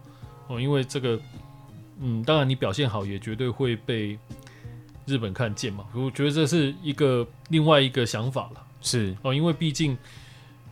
[0.49, 1.17] 哦，因为这个，
[1.99, 4.17] 嗯，当然你表现好也绝对会被
[5.05, 5.85] 日本看见嘛。
[5.93, 9.97] 我觉得这是一个另外一个想法了，是哦，因为毕竟，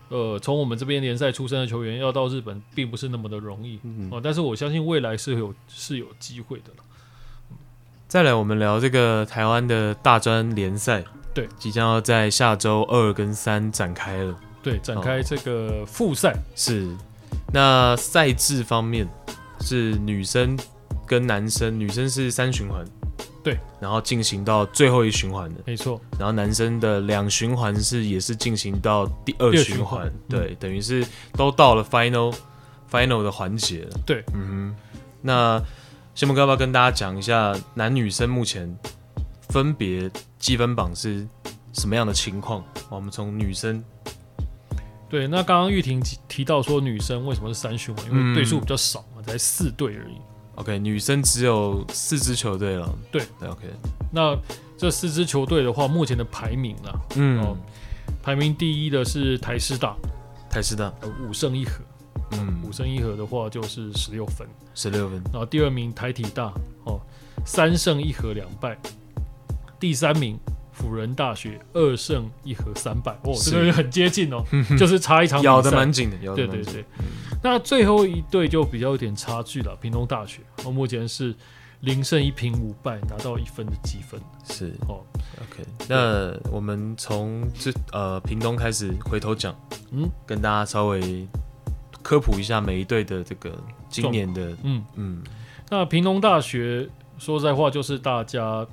[0.10, 3.80] 呃，从我们这边联赛出身的球员要到日本并不是那么的容易
[4.12, 6.66] 哦，但是我相信未来是有是有机会的。
[8.08, 11.04] 再来，我们聊这个台湾的大专联赛。
[11.34, 14.40] 对，即将要在下周二跟三展开了。
[14.62, 16.96] 对，展开这个复赛、哦、是。
[17.52, 19.10] 那赛制方面
[19.62, 20.56] 是女生
[21.06, 22.86] 跟男生，女生是三循环，
[23.44, 26.00] 对，然后进行到最后一循环的，没错。
[26.18, 32.34] 然后男生的两循环是也是进行到第二循环，对，嗯、等于是都到了 final
[32.89, 34.00] final 的环节了。
[34.06, 34.76] 对，嗯哼。
[35.22, 35.62] 那
[36.16, 38.78] 先不要不要跟大家讲一下男女生目前
[39.50, 41.26] 分别积分榜是
[41.74, 42.63] 什么样的情况？
[42.89, 43.84] 我们从女生，
[45.10, 48.06] 对，那刚刚玉婷提到说女生为什么是三循环？
[48.12, 50.18] 因为对数比较少嘛，才四对而已。
[50.56, 52.88] OK，女生只有四支球队了。
[53.12, 53.62] 对，对，OK。
[54.12, 54.38] 那
[54.78, 56.92] 这四支球队的话，目前的排名呢？
[57.16, 57.58] 嗯、哦，
[58.22, 59.96] 排名第一的是台师大，
[60.50, 60.94] 台师大
[61.28, 61.84] 五胜一和，
[62.34, 65.22] 嗯，五胜一和的话就是十六分，十六分。
[65.32, 67.00] 然后第二名台体大，哦，
[67.46, 68.78] 三胜一和两败。
[69.80, 70.39] 第三名
[70.72, 74.44] 辅仁大学二胜一和三败哦，这个很接近哦，
[74.78, 76.63] 就是差一场，咬得蛮紧的，咬得蛮紧。
[76.63, 76.86] 对对对，
[77.43, 81.36] 那最后一队就比较有点差距了，屏东大学，哦，目前是
[81.82, 84.19] 零胜一平五败，拿到一分的积分。
[84.45, 84.73] 是。
[84.88, 85.03] 哦
[85.41, 89.53] ，OK，那我们从这呃屏东开始回头讲，
[89.91, 91.27] 嗯，跟大家稍微
[92.01, 93.51] 科普一下每一队的这个
[93.89, 94.84] 今年的，嗯。
[94.95, 95.23] 嗯，
[95.69, 98.65] 那屏东大学说实在话就是大家。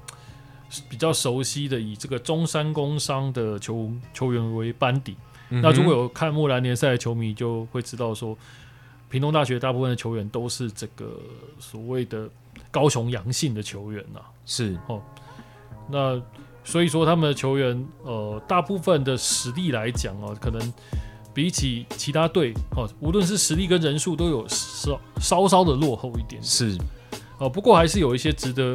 [0.88, 5.16] 比较熟悉的以这个中山工商的球球员为班底，
[5.48, 8.38] 嗯、那如果有看木兰联赛的球迷就会知道说，
[9.10, 11.20] 屏东大学大部分的球员都是这个
[11.58, 12.26] 所谓的
[12.70, 14.78] 高雄阳性的球员呐、啊，是。
[14.86, 15.02] 哦，
[15.90, 16.22] 那
[16.64, 20.72] 所以说他们的球员呃大部分的实力来讲哦，可能
[21.34, 26.78] 比起其他队哦，无论是实力跟人数都有稍稍稍的落后一点，是。
[27.38, 28.74] 哦，不过还是有一些值得。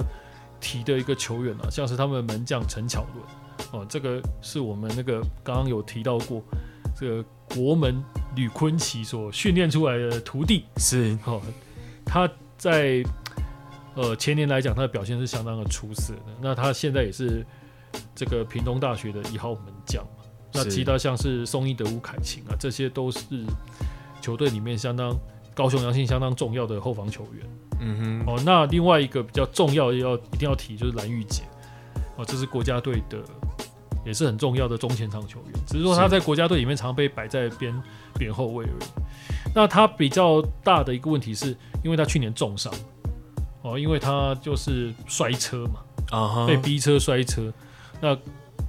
[0.61, 3.23] 提的一个球员啊，像是他们的门将陈巧伦。
[3.71, 6.41] 哦，这个是我们那个刚刚有提到过，
[6.97, 8.01] 这个国门
[8.35, 11.41] 吕坤奇所训练出来的徒弟是哦。
[12.05, 13.03] 他在
[13.95, 16.21] 呃前年来讲，他的表现是相当的出色的。
[16.41, 17.45] 那他现在也是
[18.15, 20.23] 这个屏东大学的一号门将嘛。
[20.53, 23.19] 那其他像是松一德吴凯晴啊，这些都是
[24.21, 25.13] 球队里面相当
[25.53, 27.45] 高雄阳性相当重要的后防球员。
[27.81, 28.23] 嗯哼。
[28.25, 31.43] 哦，那另外一个比较重要要一定要提就是蓝玉杰。
[32.15, 33.19] 哦，这是国家队的。
[34.05, 37.73] 也是很重要的中前场球员，只是说他在国家队里面常被摆在边
[38.17, 39.51] 边后卫而已。
[39.53, 42.71] 那他比较大的一个问题是，因为他去年重伤，
[43.63, 47.51] 哦，因为他就是摔车嘛，啊，被逼车摔车。
[47.99, 48.15] 那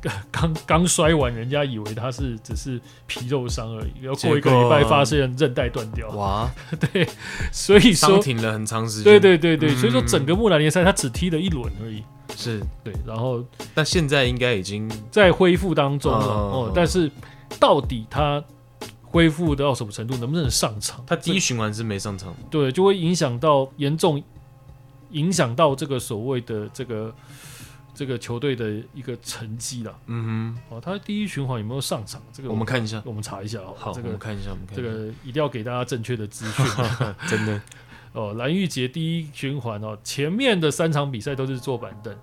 [0.31, 6.09] 刚刚摔完，人家以为他是只是皮肉伤而已，然后过一个礼拜发现韧带断掉。
[6.11, 6.51] 哇，
[6.93, 7.09] 对，
[7.53, 9.05] 所以说停了很长时间。
[9.05, 12.03] 对对对对，嗯、所以说整个木兰联赛他只踢了一轮而已。
[12.37, 13.43] 是对，然后
[13.75, 16.73] 但现在应该已经在恢复当中了哦，哦。
[16.75, 17.11] 但是
[17.59, 18.43] 到底他
[19.03, 21.03] 恢复到什么程度，能不能上场？
[21.07, 24.23] 他第一循环是没上场，对，就会影响到严重
[25.13, 27.15] 影响到这个所谓的这个
[27.97, 29.99] 这个球队的一个成绩了。
[30.07, 32.23] 嗯哼，哦，他第一循环有没有上场？
[32.31, 33.75] 这个我们，看一下，我们查一下哦。
[33.77, 36.65] 好，这个、我们看一下，我们看这个一定要给大家正确的资讯，
[37.27, 37.61] 真的。
[38.13, 42.15] 哦，蓝玉杰第一循环哦，前面的三场比赛都是坐板凳，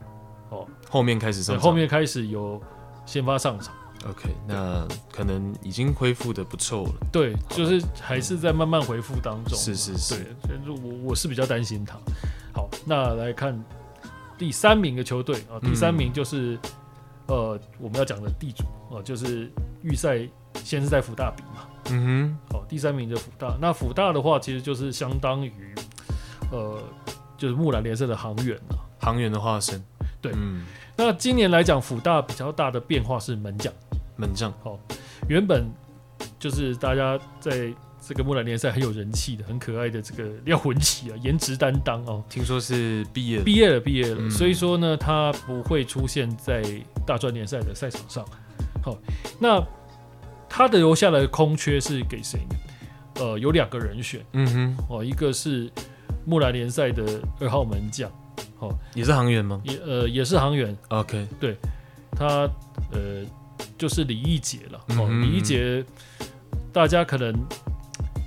[0.49, 2.61] 哦，后面开始上场，后面开始有
[3.05, 3.73] 先发上场。
[4.05, 6.93] OK，那可能已经恢复的不错了。
[7.11, 9.57] 对，就是还是在慢慢恢复当中。
[9.57, 11.97] 是是是，对，我我是比较担心他。
[12.53, 13.57] 好，那来看
[14.37, 16.53] 第三名的球队啊，第三名就是、
[17.27, 18.63] 嗯、呃我们要讲的地主
[18.95, 20.19] 啊，就是预赛
[20.63, 21.67] 先是在福大比嘛。
[21.89, 25.53] 嗯哼，好，第三名就福大，那福大的话其实就是相当于。
[26.51, 26.79] 呃，
[27.35, 29.83] 就是木兰联赛的航员啊，航员的化身。
[30.21, 30.63] 对，嗯，
[30.95, 33.73] 那今年来讲，福大比较大的变化是门将，
[34.15, 34.53] 门将。
[34.63, 34.77] 好，
[35.27, 35.65] 原本
[36.37, 37.73] 就是大家在
[38.05, 46.61] 这个木兰联赛很有人气的、很可爱的这个廖文琪啊，颜值担当哦，听说是毕业了，毕业了，毕业了，嗯，所以说呢，他不会出现在
[47.05, 48.25] 大专联赛的赛场上。
[48.83, 48.97] 好，
[49.39, 49.63] 那
[50.49, 52.55] 他的留下来的空缺是给谁呢？
[53.21, 55.71] 呃，有两个人选，嗯哼，哦，一个是。
[56.25, 58.09] 木兰联赛的二号门将，
[58.59, 59.61] 哦，也是航员吗？
[59.65, 60.73] 也呃也是航员。
[60.87, 61.57] OK，对，
[62.15, 62.49] 他
[62.93, 63.25] 呃
[63.77, 64.79] 就是李易杰了。
[64.97, 65.83] 哦，嗯、李易杰，
[66.71, 67.35] 大家可能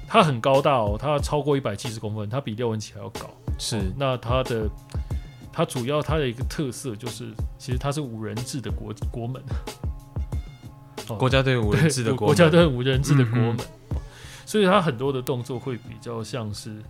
[0.06, 3.28] 他很高大哦，他超过一百七十公分，他比廖文琪还要高。
[3.58, 4.68] 是，哦、那他的
[5.52, 9.42] 他主要他的一个特色就是，其实他是五人制的国国门。
[11.08, 13.96] 哦、国家队五人制的国家队五人制的国门，嗯，
[14.44, 16.82] 所以他很多的动作会比较像是。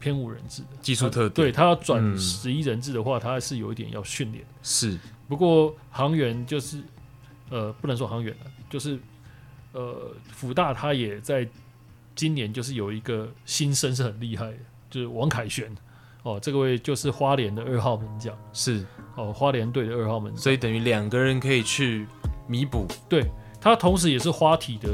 [0.00, 0.68] 偏五人制的。
[0.82, 4.44] 技术特点，对他要转十一人制的话，他还是有一点要训练。
[4.60, 6.82] 是，不过航员就是，
[7.50, 8.98] 呃，不能说航员了，就是，
[9.70, 11.46] 呃，辅大他也在
[12.16, 14.58] 今年就是有一个新生是很厉害的，
[14.90, 15.72] 就是王凯旋。
[16.24, 18.36] 哦，这个位就是花莲的二号门将。
[18.52, 20.42] 是，哦，花莲队的二号门将。
[20.42, 22.04] 所以等于两个人可以去
[22.48, 22.84] 弥补。
[23.08, 23.22] 对，
[23.60, 24.88] 他同时也是花体的。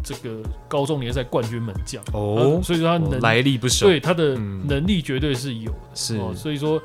[0.00, 6.80] 这个高中联赛冠军门将哦，所以说他能、哦、来历不少，对他的能力绝对是有的，嗯、是哦，所以说，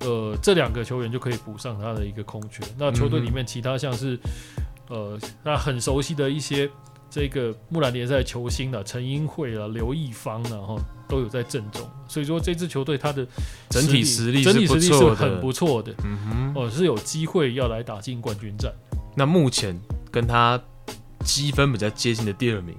[0.00, 2.62] 呃，这两个球员就可以补上他的一个空缺。
[2.78, 4.18] 那球队里面其他像是，
[4.90, 6.70] 呃，那很熟悉的一些
[7.14, 10.76] 这个木兰联赛球星的陈英慧啊、刘易芳啊，哈，
[11.08, 11.88] 都有在阵中。
[12.08, 13.24] 所以说这支球队他的
[13.70, 18.72] 整体实力整体实力是很不错的，嗯哼，哦，是有机会要来打进冠军战。
[19.14, 19.78] 那目前
[20.10, 20.60] 跟他。
[21.26, 22.76] 积分比较接近的第二名，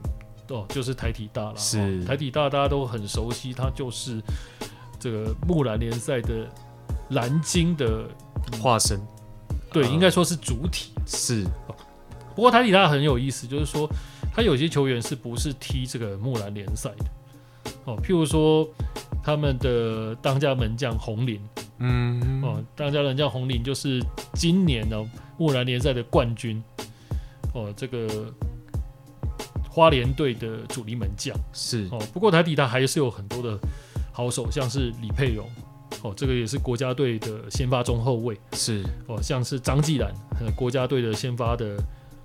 [0.50, 1.58] 哦，就是台体大了。
[1.58, 4.22] 是、哦、台体大，大家都很熟悉，他就是
[5.00, 6.48] 这个木兰联赛的
[7.10, 8.08] 蓝鲸的
[8.62, 9.02] 化身。
[9.74, 10.92] 对，呃、应该说是主体。
[11.08, 11.76] 是、哦。
[12.36, 13.90] 不过台体大很有意思，就是说
[14.36, 17.72] 他有些球员是不是踢这个木兰联赛的？
[17.86, 18.68] 哦，譬如说
[19.24, 21.40] 他们的当家门将洪林，
[21.80, 25.02] 嗯，哦，当家门将洪林就是今年的
[25.38, 26.62] 木兰联赛的冠军。
[27.54, 28.34] 哦，这个
[29.70, 31.34] 花莲队的主力门将。
[31.54, 31.88] 是。
[31.90, 33.58] 哦，不过台底他还是有很多的
[34.12, 35.50] 好手，像是李佩荣
[36.04, 38.38] 哦，这个也是国家队的先发中后卫。
[38.52, 38.84] 是。
[39.08, 40.14] 哦，像是张继然，
[40.54, 41.78] 国家队的先发的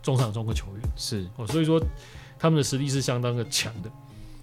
[0.03, 1.83] 中场中的球员是哦，所以说
[2.39, 3.91] 他们的实力是相当的强的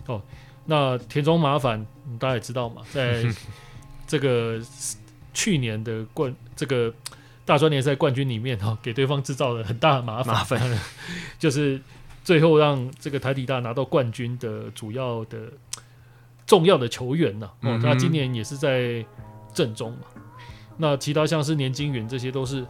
[0.07, 0.21] 哦。
[0.65, 1.85] 那田中麻烦
[2.19, 3.23] 大家也知道嘛，在
[4.07, 4.61] 这个
[5.33, 6.93] 去年的冠这个。
[7.47, 10.79] 大专联赛冠军里面哈，给对方制造了很大的麻烦，麻烦
[11.39, 11.81] 就是
[12.21, 15.39] 最后让这个台体大拿到冠军的主要的
[16.45, 17.49] 重要的球员呢。
[17.61, 19.05] 哦，他今年也是在
[19.53, 19.99] 正中嘛。
[20.75, 22.65] 那其他像是年金元这些都是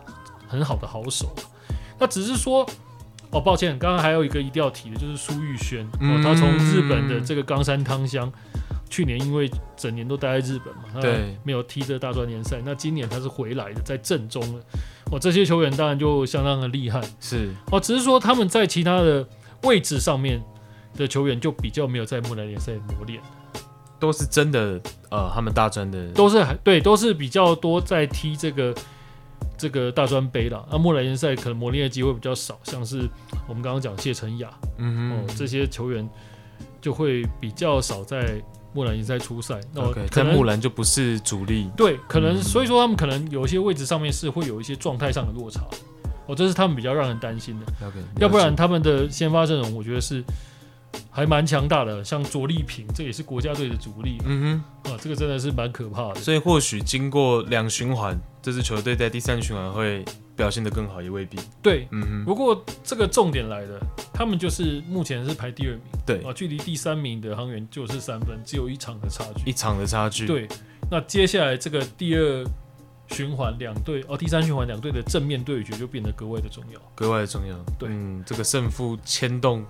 [0.48, 1.34] 很好的好手。
[2.00, 2.68] 那只是说，
[3.32, 8.32] 哦，抱歉，刚刚还有一个一定要提的，就是苏玉轩哦，他从日本的这个冈山汤乡
[8.90, 12.62] 去年因为整年都待在日本嘛，对，没有踢这大专联赛。
[12.64, 14.62] 那今年他是回来的，在正中了。
[15.12, 17.02] 哦，这些球员当然就相当的厉害。
[17.20, 19.28] 是哦，只是说他们在其他的
[19.64, 20.42] 位置上面
[20.96, 23.22] 的球员就比较没有在木兰联赛磨练，
[24.00, 24.80] 都是真的
[25.10, 28.74] 呃，他们大专的都是对，都是比较多在踢这个
[29.58, 30.66] 这个大专杯啦。
[30.72, 33.08] 那木兰联赛可能磨练的机会比较少，像是
[33.48, 36.08] 我们刚刚讲谢晨雅，嗯哼，哦，这些球员
[36.82, 38.42] 就会比较少在。
[38.74, 41.68] 木兰联赛出赛，那么可能木兰就不是主力。
[41.76, 45.62] 对，可能、嗯、所以说他们可能有一些位置上面是会有一些状态上的落差，
[46.28, 47.66] 哦，这是他们比较让人担心的。
[47.82, 50.24] Okay, 要不然他们的先发阵容，我觉得是
[51.10, 54.20] 还蛮强大的，像卓立平，这也是国家队的主力。
[54.26, 56.16] 嗯哼，啊，这个真的是蛮可怕的。
[56.22, 58.16] 所以或许经过两循环，
[58.48, 60.06] 这支球队在第三循环会。
[60.38, 61.36] 表现得更好也未必。
[61.64, 62.24] 对，嗯哼。
[62.24, 63.80] 不过这个重点来了，
[64.14, 70.28] 他们就是目前是排第二名，对啊，距离第三名的航源就是三分，只有一场的差距，一场的差距。
[70.28, 70.48] 对，
[70.92, 72.46] 那接下来这个第二
[73.08, 77.58] 循环两队哦，第三循环两队的正面对决就变得格外的重要，格外的重要。
[77.80, 79.66] 对，嗯，这个胜负牵动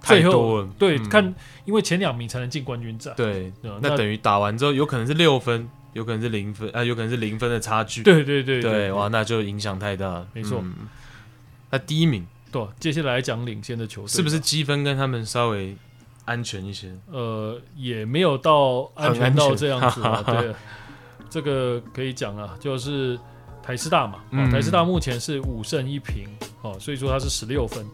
[0.00, 0.68] 太多了。
[0.78, 3.12] 对，嗯、看，因为前两名才能进冠军战。
[3.16, 5.68] 对，那，那等于打完之后有可能是六分。
[5.94, 8.02] 有可能是零分啊，有可能是零分的差距。
[8.02, 10.26] 对对对哇，那就影响太大了。
[10.34, 10.74] 没错，嗯，
[11.70, 15.74] 那第一名，对，接下来讲领先的球队，是不是积分跟他们稍微
[16.24, 16.92] 安全一些？
[17.10, 20.22] 呃，也没有到安全到这样子啊。
[20.26, 20.54] 对，
[21.30, 23.18] 这个可以讲啊，就是
[23.62, 26.28] 台师大嘛，嗯，台师大目前是五胜一平
[26.62, 27.84] 哦，所以说他是十六分。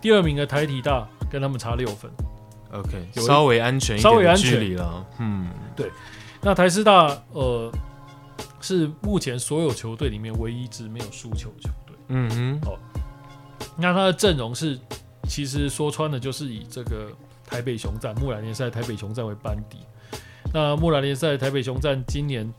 [0.00, 2.10] 第二名的台体大跟他们差六分。
[2.70, 5.06] OK，稍微安全一点，稍微安全距离了。
[5.18, 5.90] 嗯，对。
[6.40, 7.70] 那台师大呃
[8.60, 11.96] 是目前所有球队里面唯一一支没有输球的球队。
[12.08, 12.60] 嗯哼。
[12.68, 12.78] 哦，
[13.76, 14.78] 那他的阵容是
[15.28, 17.10] 其实说穿了就是以这个
[17.44, 19.78] 台北雄战木兰联赛台北雄战为班底。
[20.52, 22.50] 那木兰联赛台北雄战今年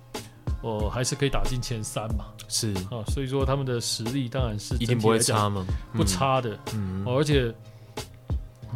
[0.62, 2.26] 哦还是可以打进前三嘛？
[2.48, 5.66] 是啊，所以说他们的实力当然是一定不会差吗？
[5.94, 6.58] 不差的。
[6.74, 7.04] 嗯。
[7.06, 7.54] 而且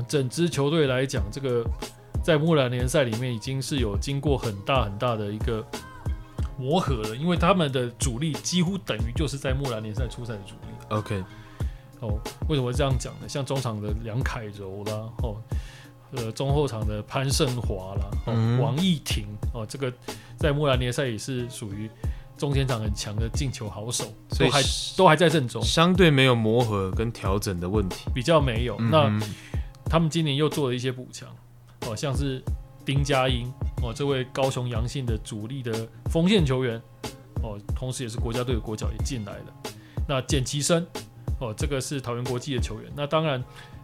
[0.07, 1.65] 整支球队来讲，这个。
[2.23, 5.63] 在木兰联赛里面已经是有经过很大很大的一个
[6.57, 10.67] 磨合了，因为他们的主力几乎等于就是在木兰联赛出赛的主力。
[10.87, 11.21] OK，
[11.99, 12.17] 哦，
[12.47, 13.27] 为什么这样讲呢？
[13.27, 15.35] 像中场的梁凯柔啦，哦，
[16.11, 19.91] 呃，中后场的潘胜华啦，哦，嗯、王义廷，哦，这个
[20.37, 21.89] 在木兰联赛也是属于
[22.37, 24.61] 中前场很强的进球好手，所以还
[24.95, 28.77] 都还在正中，相对没有磨合跟调整的问题，比较没有。
[28.79, 29.19] 嗯、那
[29.85, 31.27] 他们今年又做了一些补强。
[31.87, 32.41] 哦，像是
[32.85, 36.81] 丁佳英哦，这位高雄阳性的主力的锋线球员
[37.41, 39.53] 哦，同时也是国家队的国脚也进来了。
[40.07, 40.85] 那简其生
[41.39, 42.91] 哦，这个是桃园国际的球员。
[42.95, 43.43] 那当然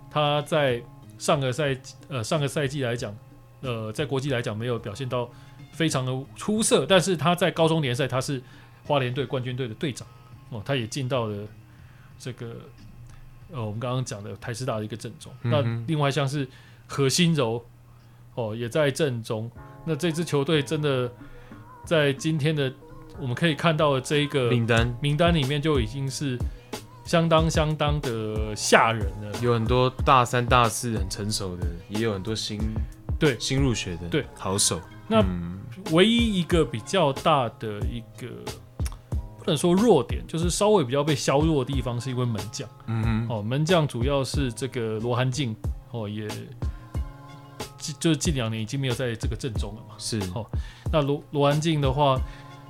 [0.10, 0.82] 他在
[1.18, 1.78] 上个赛
[2.08, 3.14] 呃上个赛季来讲，
[3.62, 5.30] 呃在国际来讲没有表现到
[5.72, 8.42] 非常的出色，但是他在高中联赛他是
[8.86, 10.08] 花莲队冠军队的队长
[10.50, 11.48] 哦，他也进到了
[12.18, 12.56] 这个
[13.52, 15.32] 呃我们刚刚讲的台师大的一个阵中。
[15.44, 16.48] 嗯、那另外像是
[16.88, 17.64] 何心柔。
[18.36, 19.50] 哦，也在阵中。
[19.86, 21.12] 那这支球队真的
[21.84, 22.72] 在今天的
[23.20, 26.38] 我们可以看到的这一个名单名单里面就已经是
[27.06, 29.40] 相当相当的吓人了。
[29.42, 32.60] 有很多大三、大四很成熟的，也有很多新
[33.18, 34.80] 对新入学的对好手。
[35.08, 35.26] 那
[35.92, 38.28] 唯一一个比较大的一个
[39.40, 42.70] 不能说弱点，就是稍微比较被削弱的地方，是因为门将。
[42.86, 45.56] 嗯嗯哦，门将主要是这个罗涵静
[45.92, 46.28] 哦也。
[48.00, 49.96] 就是近两年已经没有在这个阵中了嘛。
[49.98, 50.46] 是，哦，
[50.92, 52.20] 那罗罗安静的话，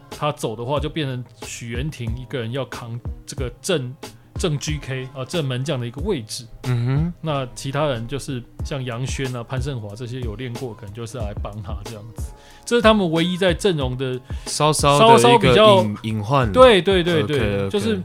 [0.10, 3.94] 他走的话就变成许元廷一个人要扛这个正
[4.36, 6.46] 正 GK 啊正门将的一个位置。
[6.64, 12.32] 嗯哼，那其他人就是像杨轩啊、潘胜华这些有练过，可能就是来帮他这样子。
[12.66, 16.52] 这是他们唯一在阵容的稍稍稍稍比较隐患。
[16.52, 17.70] 对对对对，okay, okay.
[17.70, 18.02] 就是。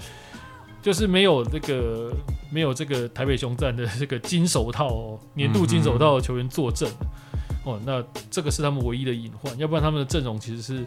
[0.85, 2.13] 就是没有这个
[2.51, 6.87] 没有这个台北雄战的这个金手套哦，年度金手套的球员坐镇
[7.65, 10.87] 哦，那这个是他们唯一的隐患，要不然他们的阵容其实是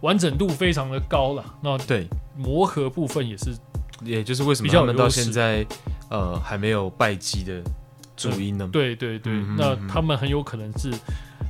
[0.00, 1.44] 完整度非常的高了。
[1.60, 2.06] 那对
[2.36, 3.52] 磨合部分也是，
[4.04, 5.66] 也就是为什么他们到现在
[6.08, 7.60] 呃还没有败绩的
[8.16, 8.70] 主因呢？
[8.72, 10.92] 对对对，嗯、那他们很有可能是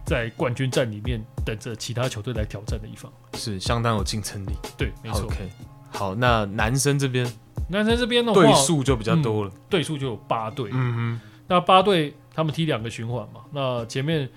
[0.06, 4.52] 在冠军战里面等着其他球队来挑战的一方，是相当有竞争力。
[4.78, 5.24] 对，没错。
[5.24, 5.50] OK，
[5.90, 7.30] 好，那男生这边。
[7.68, 10.70] 男生这边的话，对数就比较多了，队、嗯、数就有八队。
[10.72, 14.28] 嗯哼，那八队他们踢两个循环嘛，那前面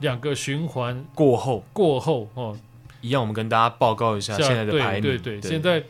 [0.00, 2.56] 两个循环过后，过后哦，
[3.00, 5.02] 一样，我们跟大家报告一下现在的排名。
[5.02, 5.82] 对对对，现在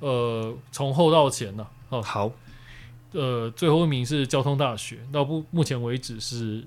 [0.00, 2.30] 呃，从后到前呢，哦，好，
[3.12, 6.64] 呃，最后一名是交通大学，到目目前为止是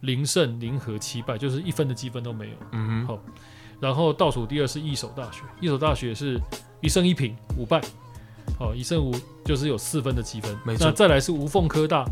[0.00, 2.54] 零胜零和七败，就是一分的积分都没有。
[2.70, 3.22] 嗯哼，好，
[3.80, 6.40] 然后倒数第二是义守大学，义守大学是
[6.80, 7.80] 一胜一平五败，
[8.58, 9.14] 好，一胜五
[9.44, 10.56] 就是有四分的积分。
[10.64, 10.86] 没错。
[10.86, 12.04] 那再来是无缝科大，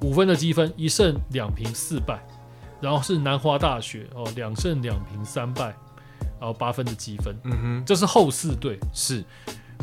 [0.00, 2.22] 五分的积分，一胜两平四败。
[2.80, 5.66] 然后是南华大学哦，两胜两平三败，
[6.40, 7.32] 然后八分的积分。
[7.44, 9.24] 嗯哼，这是后四队是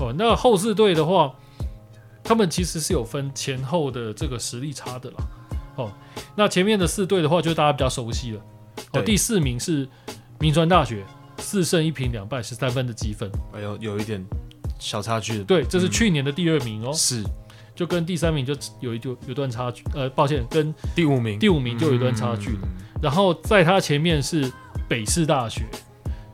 [0.01, 0.13] 哦。
[0.17, 1.33] 那后四队的话，
[2.21, 5.17] 他们其实是有分前后的这个实力差的啦。
[5.77, 5.89] 哦，
[6.35, 8.41] 那前面的四队的话，就大家比较熟悉了。
[8.91, 9.87] 哦，第四名是
[10.37, 11.05] 明传大学，
[11.37, 13.31] 四胜一平两败，十三分的积分。
[13.53, 14.21] 哎呦，有一点
[14.79, 15.43] 小差距的。
[15.43, 16.91] 对，这是去年的第二名哦。
[16.93, 17.23] 是。
[17.75, 22.49] 就跟第三名就有一就有段差距，呃，抱歉，跟第五名第五名就有一段差距。
[22.61, 22.69] 嗯、
[23.01, 24.51] 然后在他前面是
[24.85, 25.63] 北师大学，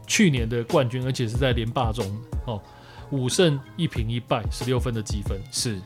[0.08, 2.04] 去年的冠军，而且是在连霸中
[2.48, 2.60] 哦，
[3.12, 5.80] 五胜一平一败，十六分的积分是。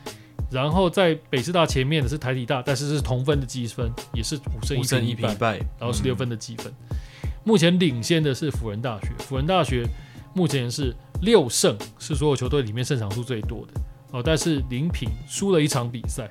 [0.50, 6.72] 然后在北师大前面的是台体大，但是是同分的积分，也是五胜一平一败，然后十六分的积分。
[6.88, 9.86] 嗯、目前领先的是辅仁大学，辅仁大学
[10.32, 13.80] 目前是六胜，是所有球队里面胜场数最多的。
[14.12, 16.28] 哦，但是零平输了一场比赛，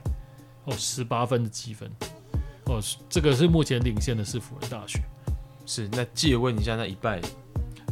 [0.65, 1.89] 哦，十八分的积分，
[2.65, 4.99] 哦，这个是目前领先的是辅仁大学。
[5.65, 7.21] 是，那借问一下，那一败，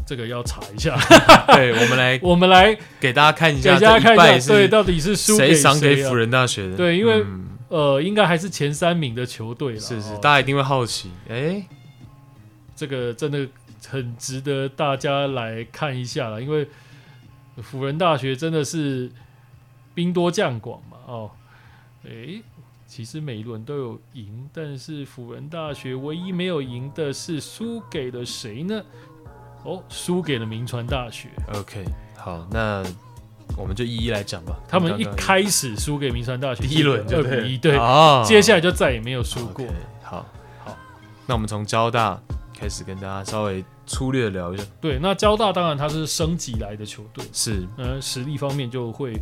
[0.06, 0.98] 这个要查一下。
[1.56, 5.80] 对，我们来， 我们来给大家看一下，给大家看一下，对，到底是输给谁？
[5.80, 6.76] 给辅仁大学的。
[6.76, 9.80] 对，因为、嗯、呃，应该还是前三名的球队了。
[9.80, 11.66] 是是，大家一定会好奇，哎、欸，
[12.76, 13.48] 这个真的
[13.88, 16.68] 很值得大家来看一下了，因为
[17.62, 19.12] 辅仁大学真的是。
[19.96, 21.32] 兵多将广嘛，哦，
[22.04, 22.44] 诶、欸，
[22.86, 28.80] 其实每一轮都有赢，但是辅仁大学唯一没有赢的是输给了谁呢？
[29.64, 31.30] 哦，输给了铭传大学。
[31.52, 31.84] OK，
[32.16, 32.84] 好，那
[33.58, 34.56] 我们就一一来讲吧。
[34.68, 39.66] 他们一开始输给铭传大学，第一轮就二比一，对，哦、接下来就再也没有输过。
[39.66, 39.72] Okay,
[40.04, 40.24] 好，
[40.64, 40.78] 好，
[41.26, 42.22] 那我们从交大
[42.54, 43.66] 开始跟大家稍微。
[43.88, 49.14] 粗略聊一下，对，那交大当然它是升级来的球队，是，呃，实力方面就会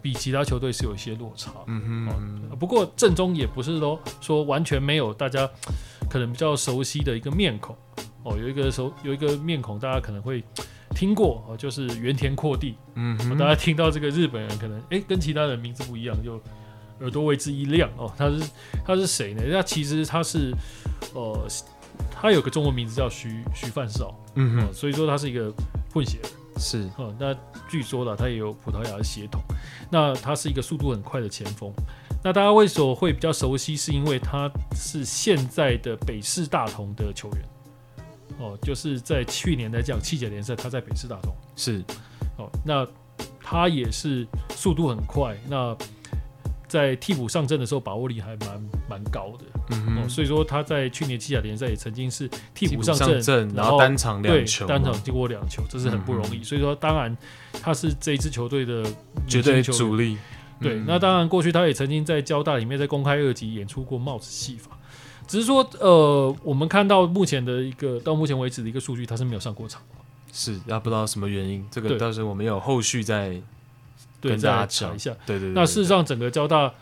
[0.00, 5.50] 比其他球队是有一些落差，嗯哼、哦，不过正中也不是说说完全没有大家
[6.08, 7.76] 可能比较熟悉的一个面孔，
[8.22, 10.44] 哦，有一个熟有一个面孔大家可能会
[10.94, 16.40] 听过，哦，就是原田阔地，嗯、哦，大家听到这个日本人可能哎、欸、跟其他人名字不一样，就
[17.00, 17.90] 耳朵为之一亮。
[17.96, 18.40] 哦，他是
[18.84, 19.42] 他是谁呢？
[19.48, 20.54] 那其实他是
[21.12, 21.46] 呃。
[22.10, 25.52] 他有个中文名字叫徐徐范少，嗯哼、呃，所以说他是一个
[25.92, 27.36] 混血儿，是，呃，那
[27.68, 29.40] 据说了他也有葡萄牙的血统，
[29.90, 31.72] 那他是一个速度很快的前锋，
[32.22, 33.76] 那大家为什么会比较熟悉？
[33.76, 37.44] 是因为他是现在的北市大同的球员，
[38.38, 41.78] 哦、呃，就是在去年来讲七甲联赛他在北市大同，是，
[42.36, 42.86] 哦、呃，那
[43.42, 45.76] 他也是速度很快，那。
[46.72, 56.38] 在替补上阵的时候，把握力还蛮蛮高的，嗯、哦，所以说他在去年西甲联赛也曾经是替补上阵，然后单场两球，单场进过两球，这是很不容易。
[56.38, 57.14] 嗯、所以说，当然
[57.60, 58.82] 他是这一支球队的
[59.28, 60.16] 绝对主力。
[60.62, 64.70] 对，嗯、那当然过去他也曾经在交大里面在公开二级演出过帽子戏法，
[65.26, 69.82] 只是说，呃，我们看到目前的一个到目前为止的一个数据，他是没有上过场，
[70.32, 73.42] 是，那不知道什么原因，这个到时候我们有后续再。
[74.22, 75.10] 对，再查一下。
[75.26, 76.72] 对对，对，对，那事实上，整个交大，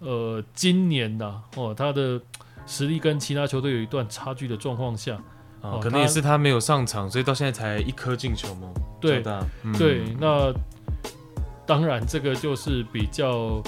[0.00, 2.20] 呃，今年呐，哦，他的
[2.66, 5.20] 实力跟其他球队有一段差距的状况下，
[5.60, 8.72] 哦，可能也是他没有上场，所以到现在才一颗进球嘛？
[9.00, 9.22] 对，
[9.62, 10.52] 嗯、对，那
[11.66, 13.62] 当然这个就是比较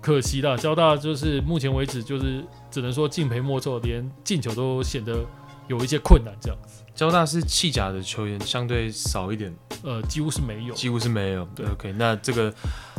[0.00, 0.56] 可惜了。
[0.58, 5.24] 交大就是目前为止就是只能说敬陪末座，连进球都显得
[5.68, 6.82] 有一些困难这样子。
[6.94, 11.44] 交大是弃甲的球员相对少一点，呃，几乎是没有，几乎是没有。
[11.54, 12.52] 对，OK，那这个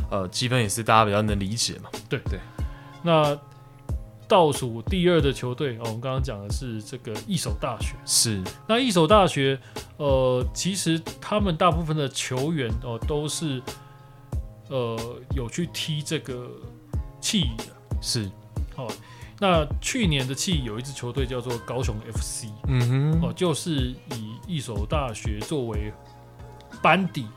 [0.09, 1.89] 呃积分也是大家比较能理解嘛。
[2.09, 2.39] 对对。
[3.03, 3.37] 那
[4.27, 7.95] 倒数第二的球队，哦，我们刚刚讲的是这个一手大学。
[8.03, 8.41] 是。
[8.67, 9.59] 那一手大学，
[9.97, 13.61] 呃，其实他们大部分的球员哦、呃、都是
[14.69, 14.97] 呃
[15.35, 16.49] 有去踢这个
[17.21, 17.65] 弃乙的。
[18.01, 18.27] 是。
[18.75, 18.91] 哦。
[19.43, 25.91] 那去年的气有一支球队叫做高雄 FC，嗯哼，哦，就是以一所大学作为
[26.81, 27.27] 班底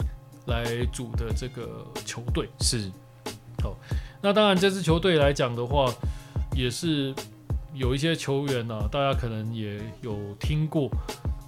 [0.47, 2.49] 来组的这个球队。
[2.61, 2.93] 是，
[3.65, 3.75] 哦，
[4.23, 5.93] 那当然这支球队来讲的话，
[6.55, 7.13] 也是
[7.75, 10.89] 有一些球员呢、啊，大家可能也有听过，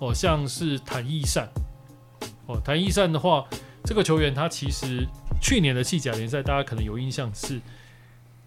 [0.00, 1.48] 哦，像是谭义善，
[2.48, 3.46] 哦，谭义善的话，
[3.84, 5.06] 这个球员他其实
[5.40, 7.60] 去年的企甲联赛，大家可能有印象是。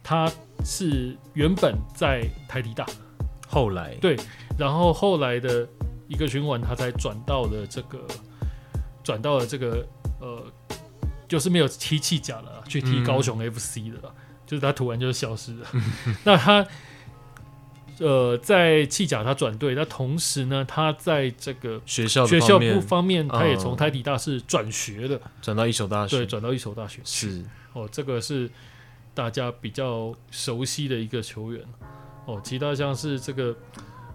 [0.04, 0.32] 他
[0.66, 2.86] 是原本在台体大，
[3.48, 3.96] 后来。
[3.96, 4.18] 对，
[4.58, 5.68] 然后后来的
[6.08, 8.00] 一个循环，他才转到了这个，
[9.04, 9.86] 转到了这个
[10.20, 10.44] 呃，
[11.28, 15.68] 就是没有踢气甲了，去踢高雄 FC 的了，嗯、就是他突然就消失了。
[16.26, 16.66] 那他
[18.00, 27.00] 呃，在气甲他转队，那同时呢，他在这个学校学校部方面，他也从台体大是转学的，转到一所大学，对，转到一所大学。
[27.04, 27.46] 是。
[27.74, 28.50] 哦，这个是
[29.14, 31.64] 大家比较熟悉的一个球员
[32.26, 32.40] 哦。
[32.44, 33.56] 其他像是这个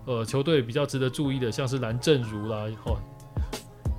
[0.04, 2.98] 呃球队比较值得注意的，像是蓝正如啦，哦，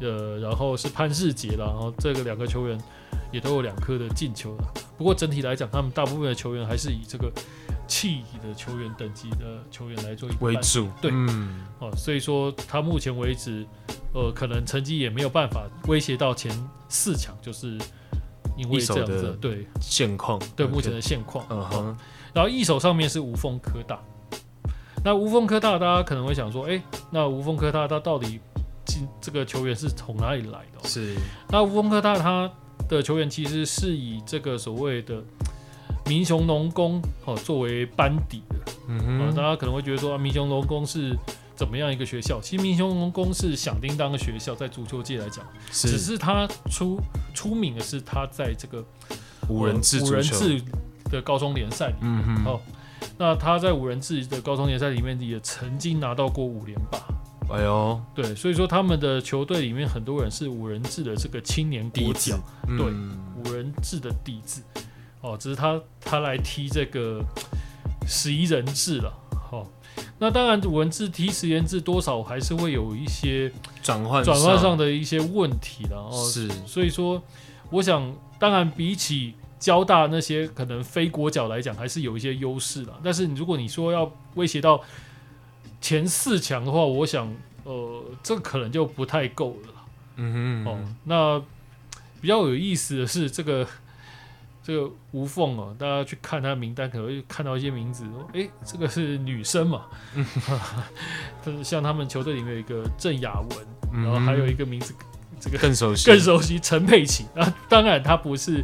[0.02, 2.82] 呃，然后是潘世杰啦，然后这个两个球员
[3.32, 4.74] 也都有两颗的进球了。
[4.98, 7.32] 不过整体来讲，他们大部分的球员还是以这个。
[7.90, 13.66] 气的球员等级的球员来做为主，对，嗯，哦，所以说他目前为止，
[14.14, 16.52] 呃，可能成绩也没有办法威胁到前
[16.90, 17.78] 四强，就是
[18.58, 21.98] 因为这样子，对现况，对目前的现况，嗯哼。
[22.34, 24.00] 然后一手上面是吴凤科大，
[25.04, 26.82] 那吴凤科大大家可能会想说，哎，
[27.12, 28.40] 那吴凤科大他到底
[28.86, 30.88] 进这个球员是从哪里来的？
[30.90, 31.16] 是，
[31.50, 32.52] 那吴凤科大他
[32.90, 35.24] 的球员其实是以这个所谓的。
[36.06, 38.56] 民雄农工哦，作为班底的，
[38.88, 41.14] 嗯哼，啊，大家可能会觉得说，啊，民雄农工是
[41.58, 42.40] 怎么样一个学校？
[42.40, 46.98] 其实民雄农工是响叮当的学校，在足球界来讲，只是他出
[47.34, 48.86] 出名的是他在这个
[49.50, 50.62] 五人制五人制
[51.06, 51.88] 的高中联赛。
[51.88, 52.62] 里面，嗯哼，哦，
[53.18, 57.00] 那他在五人制的高中联赛里面也曾经拿到过五连霸，
[57.50, 62.38] 哎呦，对，所以说他们的球队里面很多人是五人制的这个青年国脚，
[62.68, 64.62] 对，嗯、五人制的底子。
[65.22, 67.20] 哦，只是他他来踢这个
[68.06, 69.12] 十一人制了，
[70.20, 73.52] 那当然五人制踢十一人制多少还是会有一些
[73.84, 77.22] 转换转换上的一些问题的哦，是，所以说
[77.70, 82.94] 我想，当然比起交大那些可能非国脚来讲，还是有一些优势的。
[83.04, 84.82] 但是如果你说要威胁到
[85.80, 87.32] 前四强的话，我想，
[87.64, 89.74] 呃，这可能就不太够了。
[90.16, 91.42] 嗯哼，嗯哼，哦，那
[92.20, 93.68] 比较有意思的是这个。
[94.68, 98.04] 这个无缝哦，大家去看他的名单，可能会看到一些名字。
[98.34, 99.86] 哎，这个是女生嘛？
[100.14, 100.26] 嗯，
[101.64, 104.94] 像他们球队里面有一个郑雅文，嗯、然后还有一个名字，
[105.40, 107.28] 这个更熟悉，更熟悉陈佩琪。
[107.34, 108.62] 啊，当然他不是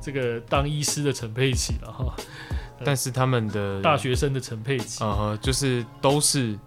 [0.00, 2.16] 这个当医师的陈佩琪了哈。
[2.82, 6.58] 但是他们的大学生的陈佩琪，啊就是都是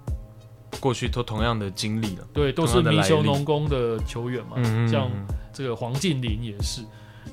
[0.80, 2.28] 过去都同样的经历了。
[2.32, 4.58] 对，都是民雄农工的球员嘛。
[4.58, 5.10] 嗯，像
[5.52, 6.84] 这个黄敬林也是。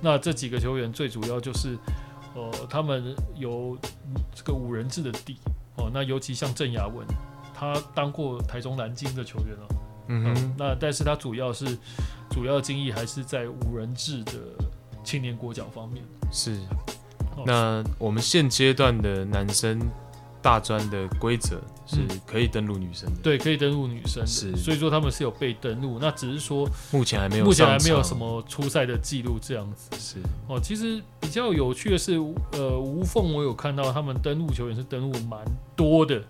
[0.03, 1.79] 那这几个球员最主要就是，
[2.35, 3.79] 呃，他们有
[4.35, 5.39] 这个五人制的底
[5.77, 5.89] 哦。
[5.95, 7.07] 那尤其像郑雅文，
[7.55, 9.69] 他当过台中蓝鲸的球员了，
[10.09, 10.55] 嗯。
[10.59, 11.79] 那但是他主要是
[12.29, 14.33] 主要精力还是在五人制的
[15.05, 16.05] 青年国脚方面。
[16.31, 16.59] 是。
[17.47, 19.81] 那我们现阶段的男生。
[20.43, 30.17] 大专的规则是可以登录女生的，对，可以登录女生，是，所以说他们是有被登录，那只是说目前还没有，目前还没有什么初赛的记录这样子，是。
[30.49, 30.59] 哦。
[30.61, 32.17] 其实比较有趣的是，
[32.53, 35.41] 呃，无缝我有看到他们登录球员是登录蛮
[35.77, 36.21] 多的，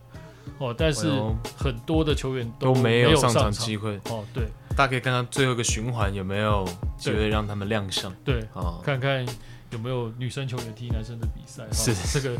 [0.59, 1.11] 哦，但是
[1.57, 3.51] 很多的球员都没有上场。
[3.51, 4.45] 机会，哦，对，
[4.77, 9.25] 大家可以看看最后一个循环有没有机会让他们亮相，对，哦，看看
[9.71, 11.95] 有没有女生球员踢男生的比赛，是。
[12.13, 12.39] 这个。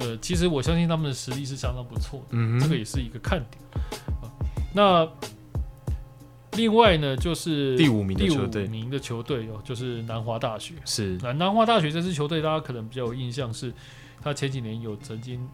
[0.00, 3.62] 呃，其实我相信他们的实力是相当不错的，嗯，这个也是一个看点。
[4.22, 4.26] 啊、
[4.74, 5.08] 那
[6.56, 10.74] 另外呢，就是第五名的球队，第五名的球队哦，就是南华大学。
[10.84, 13.72] 是，那南华大学这支球队，大家可能比较有印象，是
[14.22, 15.48] 他前几年有曾经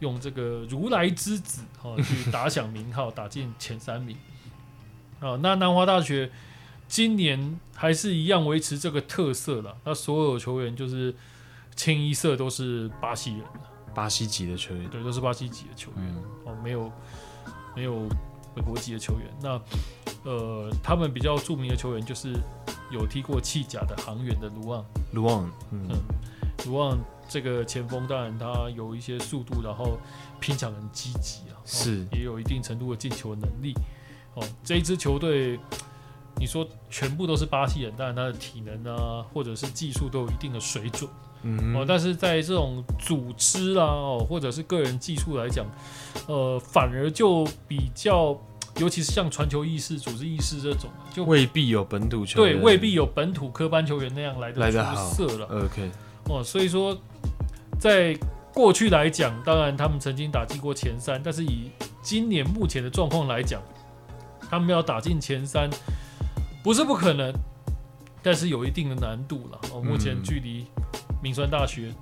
[0.00, 4.16] 用这个如来之子哈、哦、去打响名号，打进前三名。
[5.20, 6.30] 啊、呃，那南华大学
[6.86, 11.14] 今年还是一样维持这个特色了，那所有球员就是
[11.74, 13.42] 清一色都是巴西人。
[13.96, 16.92] 巴西籍的球员，对，都是巴西籍的球员、嗯、哦，没有
[17.74, 18.06] 没有
[18.54, 19.26] 美国籍的球员。
[19.40, 19.58] 那
[20.30, 22.34] 呃，他们比较著名的球员就是
[22.90, 25.88] 有踢过弃甲的航员的卢旺，卢旺，嗯，
[26.66, 29.98] 卢旺这个前锋，当然他有一些速度，然后
[30.40, 33.72] 拼抢很积极啊，是、哦、也有一定程度的进球能力。
[34.34, 35.58] 哦，这一支球队，
[36.36, 41.10] 你说全部都是巴西人，当然他的体能啊，或者是技术都有一定的水准。
[41.42, 45.64] 嗯哦，但是在这种组织啊，哦，或者是个人技术来讲，
[46.26, 48.36] 呃，反而就比较，
[48.78, 55.46] 尤其是像传球意识、组织意识这种，就未必有本土球员，对，未必有本土科班球员那样来的出色了。
[55.64, 55.90] OK，
[56.24, 56.98] 哦，所以说，
[57.78, 58.18] 在
[58.52, 61.70] 过去来讲，当然他们曾经打进过前三，但是以
[62.02, 63.62] 今年目前的状况来讲，
[64.50, 65.70] 他们要打进前三
[66.64, 67.32] 不是不可能，
[68.22, 69.60] 但是有一定的难度了。
[69.72, 70.66] 哦，目前距离。
[71.22, 71.92] 铭传大学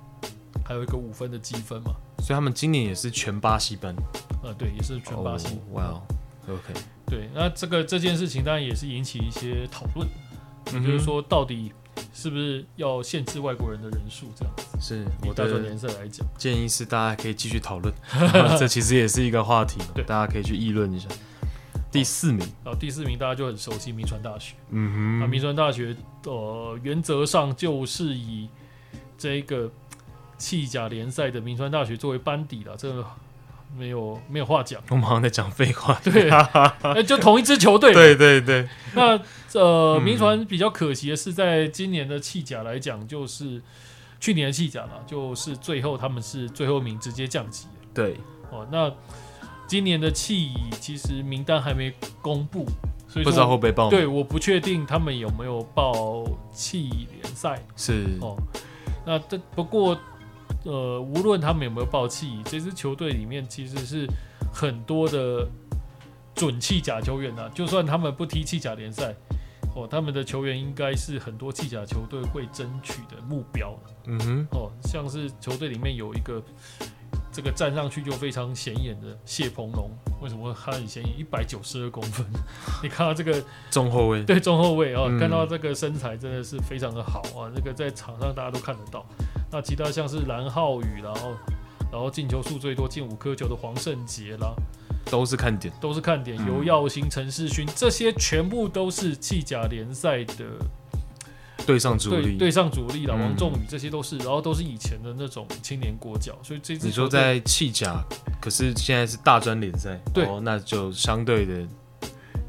[0.65, 3.95] 还有一个五分的积分嘛，所以他们今年也是全巴西班。
[4.43, 5.59] 呃，对，也是全巴西。
[5.71, 6.01] 哇哦
[6.47, 6.73] ，OK。
[7.07, 10.07] 对，那这个这件事情当然也是引起一些讨论，
[10.73, 11.71] 也就是说到底
[12.13, 14.27] 是不是要限制外国人的人数？
[14.35, 17.93] 这样子是我大专联赛来讲，建议是大家可以继续讨论，
[18.57, 21.07] 这其实也是一个话题，对，大家可以去议论一下。
[21.91, 24.55] 第四名，然后第四名大家就很熟悉，民传大学。
[24.69, 25.95] 嗯哼，那民传大学
[26.25, 28.49] 呃，原则上就是以
[29.17, 29.71] 这一个
[30.37, 33.05] 弃甲联赛的名川大学作为班底了，这个。
[33.77, 35.99] 没有没有话讲，我们好像在讲废话。
[36.01, 36.29] 对，
[36.81, 37.91] 那就同一支球队。
[37.91, 38.69] 对 对对。
[38.93, 39.19] 那
[39.53, 43.61] 呃，铭传比较可惜的是，在今年的弃甲来讲，就是
[44.17, 47.65] 去年的企甲了，就是最后他们是最后一名直接降级。
[47.93, 48.15] 对。
[48.49, 48.89] 哦，那
[49.67, 52.65] 今年的弃乙其实名单还没公布，
[53.09, 53.89] 所以不知道会不会报。
[53.89, 57.61] 对，我不确定他们有没有报企乙联赛。
[57.75, 58.05] 是。
[58.21, 58.37] 哦，
[59.05, 59.97] 那这不过。
[60.63, 64.07] 呃，无论他们有没有爆气，这支球队里面其实是
[64.51, 65.47] 很多的
[66.33, 67.47] 准气甲球员啊。
[67.53, 69.13] 就算他们不踢气甲联赛，
[69.75, 73.77] 哦，他们的球员应该是很多气甲球队会争取的目标。
[74.07, 76.41] 嗯哼，哦，像是球队里面有一个
[77.35, 81.19] 这个站上去就非常显眼的谢鹏龙，为什么他很显眼？
[81.19, 82.25] 一百九十二公分，
[82.81, 89.05] 你看到这个中后卫，对中后卫啊，看到这个身材真的是非常的好啊，这个在场上大家都看得到。
[89.51, 91.33] 那其他像是蓝浩宇，然后
[91.91, 94.55] 然后进球数最多进五颗球的黄圣杰啦，
[95.11, 96.37] 都是看点，都是看点。
[96.47, 100.45] 尤耀星、陈世勋这些全部都是弃甲联赛的
[101.65, 103.15] 队上主力，对上主力了。
[103.15, 108.03] 王仲宇这些都是，然后都是以前的那种青年国脚，所以这支你说在弃甲，
[108.41, 111.67] 可是现在是大专联赛，对，那就相对的。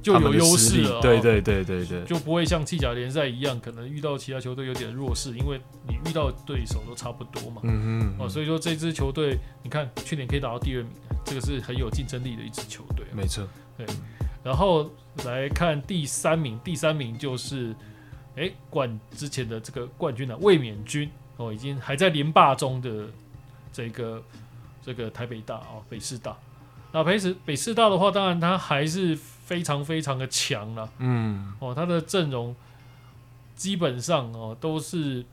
[0.03, 7.61] 就有优势了，对对对对对，就不会像弃甲联赛一样，可能遇到其他球队有点弱势，因为你遇到对手都差不多嘛。
[7.65, 8.15] 嗯嗯。
[8.17, 10.93] 哦，所以说这支球队，你看去年可以打到第二名，
[11.25, 13.05] 这个是很有竞争力的一支球队。
[13.13, 13.45] 没错。
[13.77, 13.85] 对。
[14.45, 14.89] 然后
[15.25, 17.75] 来看第三名，第三名就是，
[18.37, 23.07] 哎，冠之前的这个冠军啊，卫冕军哦，已经还在连霸中的
[23.73, 24.23] 这个
[24.83, 26.37] 这个台北大哦，北师大。
[26.93, 29.19] 那北师北师大的话，当然他还是。
[29.47, 32.53] 非常非常的强了，嗯，哦，他的阵容
[33.55, 35.25] 基本上哦都是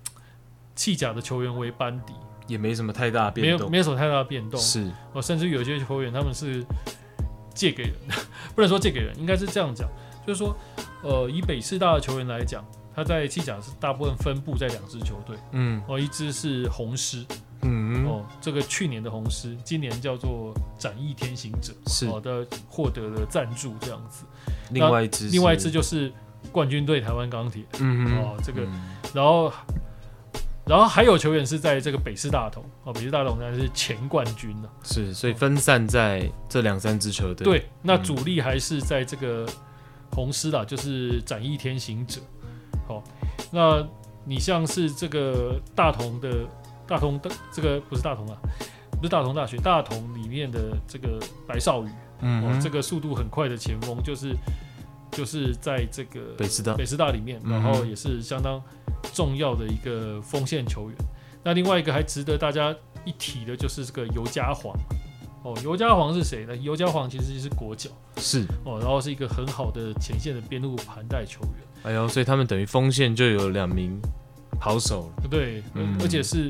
[0.75, 2.13] 弃甲的球员为班底，
[2.45, 4.87] 也没什么太大变动，没有没有什么太大的变动，是。
[5.13, 6.63] 哦，甚至有些球员他们是
[7.55, 7.93] 借给人，
[8.53, 9.89] 不能说借给人，应该是这样讲，
[10.27, 10.55] 就是说，
[11.01, 12.63] 呃，以北师大的球员来讲，
[12.95, 17.25] 他在西甲是大部分分布在两支球队，嗯，哦，一支是红狮。
[17.65, 24.25] 嗯哦，这个去年的红狮，今年叫做展翼天行者，是好的获得了赞助这样子。
[24.71, 26.11] 另外一支，另外一支就是
[26.51, 27.63] 冠军队台湾钢铁。
[27.79, 28.81] 嗯哼哦，这个，嗯、
[29.13, 29.53] 然后，
[30.65, 34.69] 然后还有球员是在这个北师大同，哦，北师大同呢是前冠军了。
[34.83, 37.45] 是，所以分散在这两三支球队。
[37.45, 39.47] 对，那主力还是在这个
[40.11, 42.19] 红狮啦，就是展翼天行者。
[42.88, 43.03] 好，
[43.51, 43.86] 那
[44.25, 46.29] 你像是这个大同的。
[46.86, 48.38] 大同的这个不是大同啊，
[48.97, 51.17] 不是大同大学，大同里面的这个
[51.47, 51.88] 白少宇，
[52.19, 54.36] 嗯、哦，这个速度很快的前锋，就是
[55.09, 58.61] 就是在这个北师大北师大里面，然后也是相当
[59.13, 60.97] 重要的一个锋线球员。
[60.99, 61.05] 嗯、
[61.41, 62.75] 那另外一个还值得大家
[63.05, 64.75] 一提的就是这个尤家煌，
[65.43, 66.53] 哦，尤家煌是谁呢？
[66.57, 71.63] 尤家煌其实是国脚，是哦，然后是一个很好的前线的边路盘带球员。
[71.84, 74.01] 哎呦，所以他们等于锋线就有两名。
[74.59, 76.49] 好手对，嗯、而且是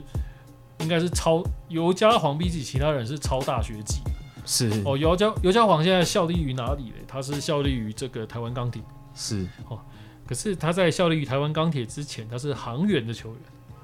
[0.80, 4.02] 应该是超尤加皇比起其他人是超大学级，
[4.46, 4.96] 是哦。
[4.96, 6.96] 尤加尤加皇现在效力于哪里呢？
[7.08, 8.84] 他是效力于这个台湾钢铁，
[9.16, 9.80] 是哦。
[10.28, 13.40] 可是他在效力于台湾钢铁之前，他是航员的球员。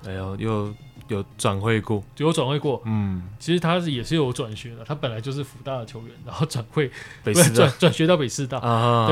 [0.05, 0.73] 哎呦，有
[1.07, 2.79] 有转会过，有转会过。
[2.85, 6.91] 嗯，其实他是也是有转学的，他本来就是福大的球员，然后转会
[7.23, 8.59] 北师大，转转学到北师大。
[8.59, 9.07] 啊，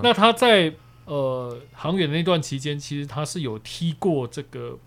[0.00, 0.72] 对，那他在。
[1.04, 4.78] 呃，航远的那段期间，其实他是有踢过这个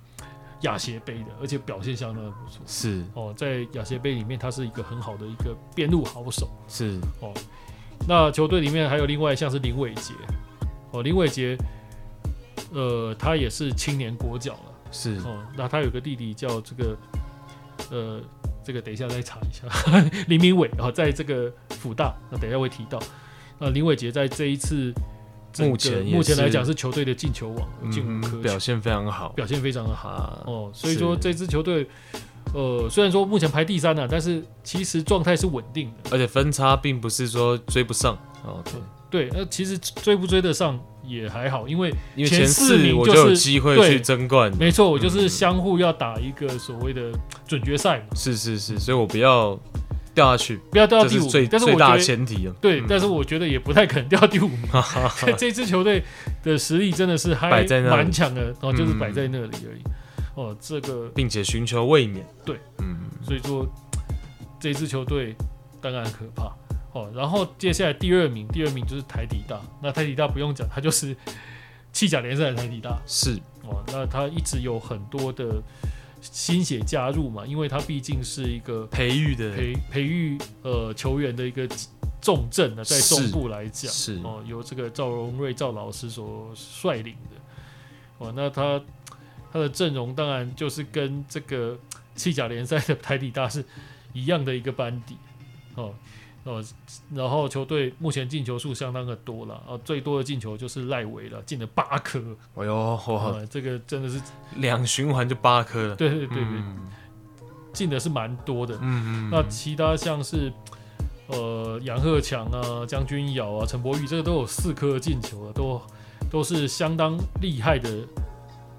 [0.61, 2.61] 亚协杯的，而且表现相当的不错。
[2.65, 6.49] 是哦，在亚协杯里面，他是一个很好的一个边路好手。
[6.69, 7.33] 是哦，
[8.07, 10.13] 那球队里面还有另外像是林伟杰，
[10.91, 11.57] 哦，林伟杰，
[12.71, 14.71] 呃，他也是青年国脚了。
[14.93, 16.97] 是哦，那他有个弟弟叫这个，
[17.91, 18.21] 呃，
[18.63, 19.67] 这个等一下再查一下，
[20.29, 22.97] 林明伟啊，在这个辅大，那等一下会提到。
[23.59, 24.93] 那林伟杰在这一次。
[25.59, 30.71] 目前目前来讲是球队的进球王，进五颗，表现非常好，表现非常的好、啊、哦。
[30.73, 31.87] 所以说这支球队，
[32.53, 38.63] 呃，虽然说目前排第三了、啊，但是其实状态是稳定的，而且分差并不是说追不上哦。
[39.09, 40.77] 对，那其实追不追得上
[41.07, 44.51] 也还好，因为因为前四名我就有机会去争冠。
[44.57, 47.11] 没错，我就是相互要打一个所谓的
[47.47, 48.15] 准决赛嘛。
[48.15, 49.57] 是是是，所以我不要
[50.15, 52.55] 掉下去，不要掉到第五，最但是我觉得最大的前提了。
[52.61, 54.59] 对，嗯但是我觉得也不太可能掉第五名。
[55.37, 56.03] 这支球队
[56.41, 59.81] 的实力真的是还摆在那蛮强的，然后就是摆在那里而已。
[59.85, 59.91] 嗯
[60.35, 62.27] 哦，这个，并且寻求卫冕。
[62.43, 63.65] 对，嗯，所以说
[64.59, 65.33] 这支球队
[65.79, 66.53] 当然很可怕。
[66.91, 69.61] 哦，然后接下来第二名，第二名就是台体大。
[69.81, 71.15] 那台体大不用讲，他就是
[71.93, 73.01] 弃甲联赛的台体大。
[73.05, 75.63] 是哦，那他一直有很多的
[76.31, 81.67] 新血加入嘛，因为他毕竟是一个培育的培培育呃球员的一个
[82.21, 87.37] 重镇呢，在中部来讲，是哦，由这个赵荣瑞赵老师所率领的。
[88.17, 88.81] 哦，那他
[89.51, 91.77] 他的阵容当然就是跟这个
[92.15, 93.63] 西甲联赛的台底大是
[94.13, 95.15] 一样的一个班底。
[95.75, 95.93] 哦
[96.45, 96.63] 哦，
[97.13, 102.19] 然后球队目前进球数相当的多了，呃，最多的进球就是赖维了，进了八颗。
[102.55, 104.21] 哎呦，这个真的是
[104.57, 105.95] 两循环就八颗了。
[105.95, 106.87] 对对对对，嗯
[107.73, 108.75] 进的是蛮多的。
[108.75, 110.53] 嗯嗯，那其他像是
[111.27, 115.81] 呃杨鹤强啊、将军尧啊、陈柏宇，这个都有四颗进球了，都
[116.29, 118.07] 都是相当厉害的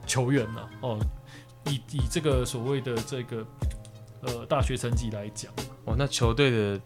[0.06, 0.70] 球员了。
[0.82, 0.98] 哦，
[1.66, 3.44] 以以这个所谓的这个
[4.22, 5.52] 呃大学成绩来讲，
[5.84, 6.80] 哦，那球队的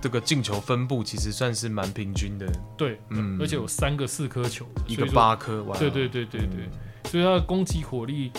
[0.00, 3.38] 这个进球分布其实算是蛮平均的，对，嗯。
[3.40, 6.70] 而且有三个四颗球，一个八颗，哇，对对对对对，嗯。
[7.10, 8.32] 所以他的攻击火力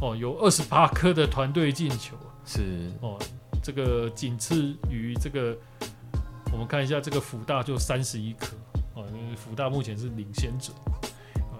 [0.00, 2.16] 哦有二十八颗的团队进球。
[2.46, 2.90] 是。
[3.00, 3.18] 哦，
[3.62, 5.56] 这个仅次于这个，
[6.52, 8.54] 我们看一下这个福大就三十一颗。
[8.94, 10.72] 哦，因为辅大目前是领先者。
[11.50, 11.58] 啊，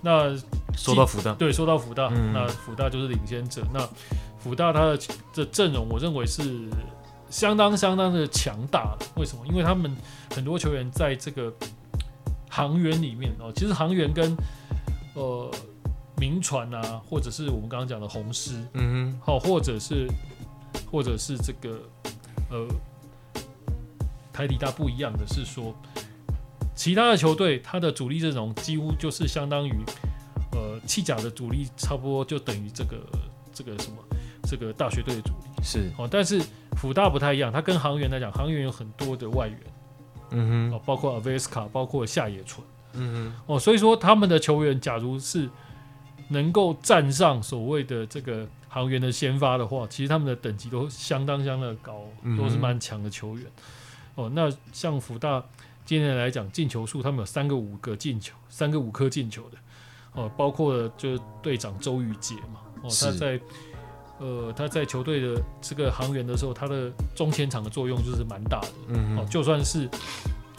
[0.00, 0.34] 那
[0.74, 2.32] 说到福大，对，说到福大，嗯。
[2.32, 3.62] 那福大就是领先者。
[3.74, 3.86] 那
[4.38, 4.98] 福大他的
[5.32, 6.42] 这阵容，我认为是
[7.30, 9.06] 相当相当的强大的。
[9.16, 9.46] 为什么？
[9.46, 9.94] 因为他们
[10.34, 11.52] 很多球员在这个
[12.48, 14.36] 航员里面哦，其实航员跟
[15.14, 15.50] 呃
[16.16, 18.52] 铭传啊，或者是我们刚刚讲的红狮。
[18.74, 20.08] 嗯哼好，或者是，
[20.90, 21.80] 或者是这个，
[22.50, 22.66] 呃，
[24.32, 25.74] 台底大不一样的是说，
[26.74, 29.72] 其他的球队他的主力阵容几乎就是相当于，
[30.52, 32.96] 呃，弃甲的主力差不多就等于这个
[33.52, 33.96] 这个什么
[34.44, 35.62] 这个大学队的主力。
[35.62, 36.42] 是，哦，但是
[36.80, 39.60] 辅大不太一样，它跟航员来讲，航员有很多的外援，
[40.30, 42.66] 嗯哼，，哦包括阿维斯卡，包括下野纯。
[42.94, 45.48] 嗯哼哦，所以说他们的球员，假如是
[46.28, 52.04] 能够站上所谓的这个航员的先发的话，其实他们的等级都相当相当的高，
[52.36, 53.46] 都是蛮强的球员。
[54.14, 55.42] 哦，那像福大
[55.84, 59.58] 今年来讲，进球数他们有三个五个进球，三个五颗进球的。
[60.14, 63.38] 哦，包括了就是队长周宇杰嘛，哦，他在
[64.18, 68.66] 呃他在球队的这个航员的时候，他的中前场的作用就是蛮大的。
[68.66, 69.88] 哦，嗯哦，就算是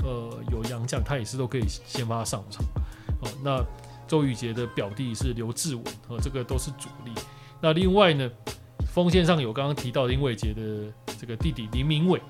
[0.03, 2.64] 呃有洋将，他也是都可以先发上场。
[3.22, 3.64] 哦，那
[4.07, 7.12] 周宇杰的表弟是刘志文，哦，这个都是主力。
[7.62, 8.30] 那另外呢，
[8.93, 12.22] 锋线上有刚刚提到林伟杰的这个弟弟林明伟，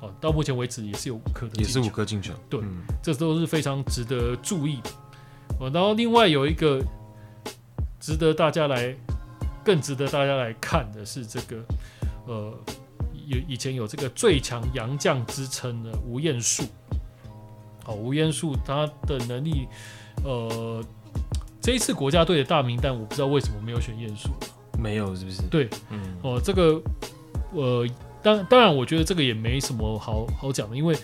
[0.00, 4.90] 哦，到目前为止也是有五颗的，也是五，颗进球，对嗯这都是非常值得注意的。
[5.58, 6.82] 哦，然后另外有一个
[7.98, 8.94] 值得大家来，
[9.64, 11.64] 更值得大家来看的是这个，
[12.26, 12.52] 呃，
[13.26, 16.64] 有以前有这个最强洋将之称的吴彦树。
[17.82, 19.66] 好，吴彦树他的能力，
[20.22, 20.82] 呃，
[21.60, 24.30] 这一次国家队的大名单，我不知道为什么没有选彦树。
[24.78, 25.42] 没有是不是？
[25.50, 26.82] 对，嗯，哦，这个，
[27.52, 27.86] 呃，
[28.22, 30.96] 当当然，我觉得这个也没什么好好讲的，因为，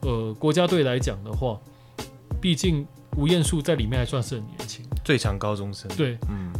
[0.00, 1.58] 呃，国家队来讲的话，
[2.40, 2.86] 毕竟
[3.16, 4.84] 吴彦树在里面还算是很年轻。
[5.04, 6.52] 最强高中生，，对，嗯，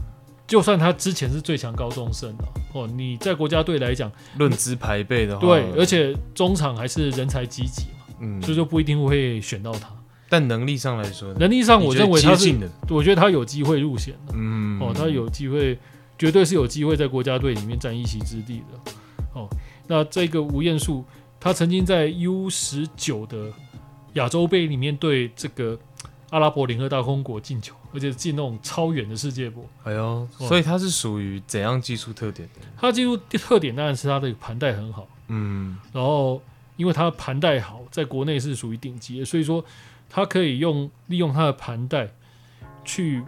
[0.49, 9.91] 就算他之前是最强高中生了，哦，你在国家队来讲，论资排辈的话，对，而且中场还是人才济济嘛，嗯，所以就不一定会选到他。
[10.31, 12.55] 但能力上来说，能力上，我认为他是
[12.89, 14.33] 我觉得他有机会入选的。
[14.35, 15.79] 嗯，哦，他有机会，
[16.19, 18.93] 绝对是有机会在国家队里面占一席之地的。
[19.35, 19.49] 哦，
[19.87, 21.05] 那这个吴彦树，
[21.39, 23.53] 他曾经在 U 十九的
[24.15, 25.79] 亚洲杯里面对这个
[26.31, 29.65] 阿拉伯联合大公国进球，而且进那种超远的世界波。
[29.85, 32.61] 哎呦，哦所以他是属于怎样技术特点的？
[32.77, 36.43] 他技术特点当然是他的盘带很好，嗯，然后
[36.77, 39.65] 因为他盘带好，在国内是属于顶级的，所以说
[40.11, 42.09] 他可以用利用他的盘带
[42.85, 43.23] 去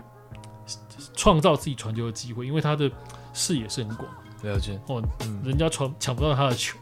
[1.14, 2.90] 创造自己传球的机会，因为他的
[3.32, 4.06] 视野是很广。
[4.42, 6.78] 了解，哦，嗯，人家传抢不到他的球，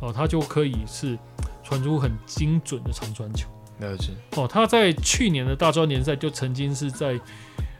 [0.00, 1.18] 哦，他就可以是
[1.62, 3.48] 传出很精准的长传球。
[3.80, 7.18] 了解，哦，他在去年的大专联赛就曾经是在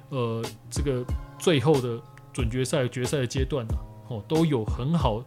[0.08, 1.04] 呃这个
[1.38, 2.00] 最后的
[2.32, 3.74] 准决赛、决赛的阶段呢、
[4.08, 5.22] 哦，都有很好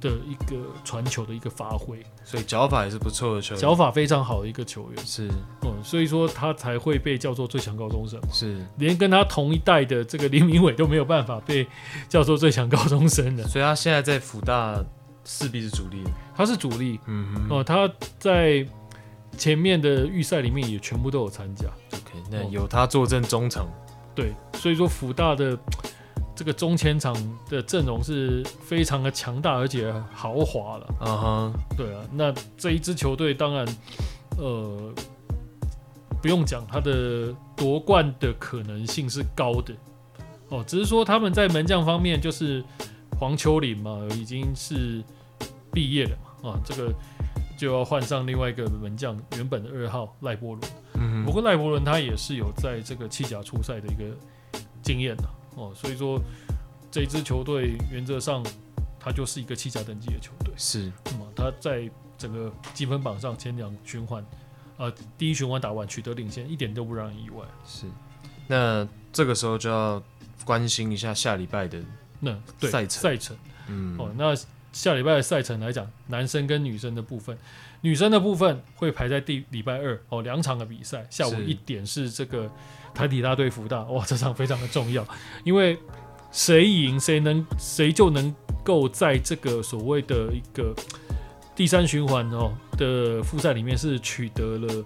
[0.00, 5.06] 的一个传球的一个发挥，所以脚法也是不错的球员，脚法非常好的一个球员。
[5.06, 5.28] 是
[5.60, 8.18] 哦，所以说他才会被叫做最强高中生。
[8.32, 11.66] 是，连跟他同一代的这个林明伟都没有办法被
[12.08, 13.46] 叫做最强高中生的。
[13.46, 14.82] 所以他现在在辅大
[15.24, 16.02] 势必是主力，
[16.34, 17.86] 他是主力，嗯哼，哦，他
[18.18, 18.66] 在
[19.40, 21.64] 前面的预赛里面也全部都有参加。
[21.94, 23.66] OK，那有他坐镇中场，
[24.14, 25.58] 对，所以说福大的
[26.36, 27.16] 这个中前场
[27.48, 30.94] 的阵容是非常的强大，而且豪华了。
[31.00, 33.66] 啊哈，对啊，那这一支球队当然，
[34.36, 34.92] 呃，
[36.20, 39.74] 不用讲，他的夺冠的可能性是高的。
[40.50, 42.62] 哦，只是说他们在门将方面，就是
[43.18, 45.02] 黄秋林嘛，已经是
[45.72, 46.10] 毕业了
[46.42, 46.92] 嘛，啊，这个
[47.60, 50.72] 就要换上另外一个门将，原本的二号赖伯伦。
[50.94, 54.16] 嗯，不过赖伯伦他也是有在这个弃甲出赛的一个
[54.82, 55.24] 经验的，
[55.56, 56.18] 哦，所以说
[56.90, 58.42] 这支球队原则上
[58.98, 60.54] 他就是一个弃甲等级的球队。
[60.56, 64.24] 是，那么他在整个积分榜上前两循环，
[64.78, 67.44] 呃，第一循环打完取得领先，一点都不让人意外。
[67.66, 67.84] 是，
[68.46, 70.02] 那这个时候就要。
[70.42, 71.78] 关心一下下礼拜的
[72.18, 73.36] 那赛程赛程，
[73.68, 74.34] 嗯，哦，那
[74.72, 77.36] 下礼拜的赛程来讲，男生跟女生的部分，
[77.80, 82.50] 女生的部分会排在第礼拜二哦，两场的比赛，下午一点是这个
[82.94, 85.06] 台体大对福大，哇，这场非常的重要，
[85.44, 85.78] 因为
[86.30, 90.74] 谁赢谁能谁就能够在这个所谓的一个
[91.56, 94.84] 第三循环哦的复赛里面是取得了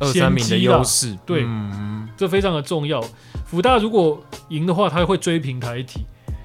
[0.00, 3.02] 二三名的优势，对，嗯，这非常的重要。
[3.46, 6.00] 福大如果赢的话，他会追平台体；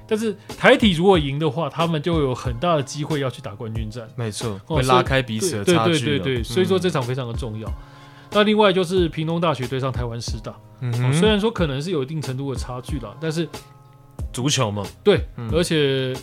[0.08, 4.08] 但是台体如果赢的话，他们就有很大的机会要去打冠军战。
[4.16, 5.92] 没错，会拉开彼此的差距。
[5.92, 7.68] 对对对对，所以说这场非常的重要。
[7.68, 7.74] 嗯、
[8.32, 10.54] 那另外就是屏东大学对上台湾师大，
[11.12, 13.46] 虽然说可能是有一定程度的差距了，但是
[14.32, 16.14] 足球嘛，对，嗯、而且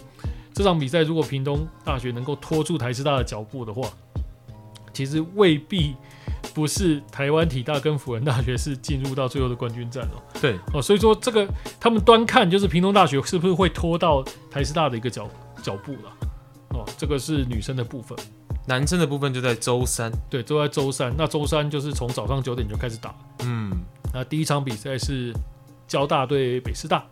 [0.52, 3.88] 这场比赛如果屏东大学能够拖住台师大的脚步的话，
[4.92, 5.96] 其实未必。
[6.54, 10.22] 不是台湾体大跟辅仁大学是进入到最后的冠军战哦。
[10.40, 11.48] 对哦，所以说这个
[11.80, 15.30] 他们端看就是屏东大学是不是会拖到台师大的一个脚
[15.62, 16.18] 脚步了。
[16.70, 18.18] 哦，这个是女生的部分，
[18.68, 20.12] 男生的部分就在周三。
[20.30, 21.14] 对，就在周三。
[21.18, 23.16] 那周三就是从早上九点就开始打。
[23.44, 23.72] 嗯，
[24.14, 25.34] 那第一场比赛是
[25.88, 27.04] 交大对北师大，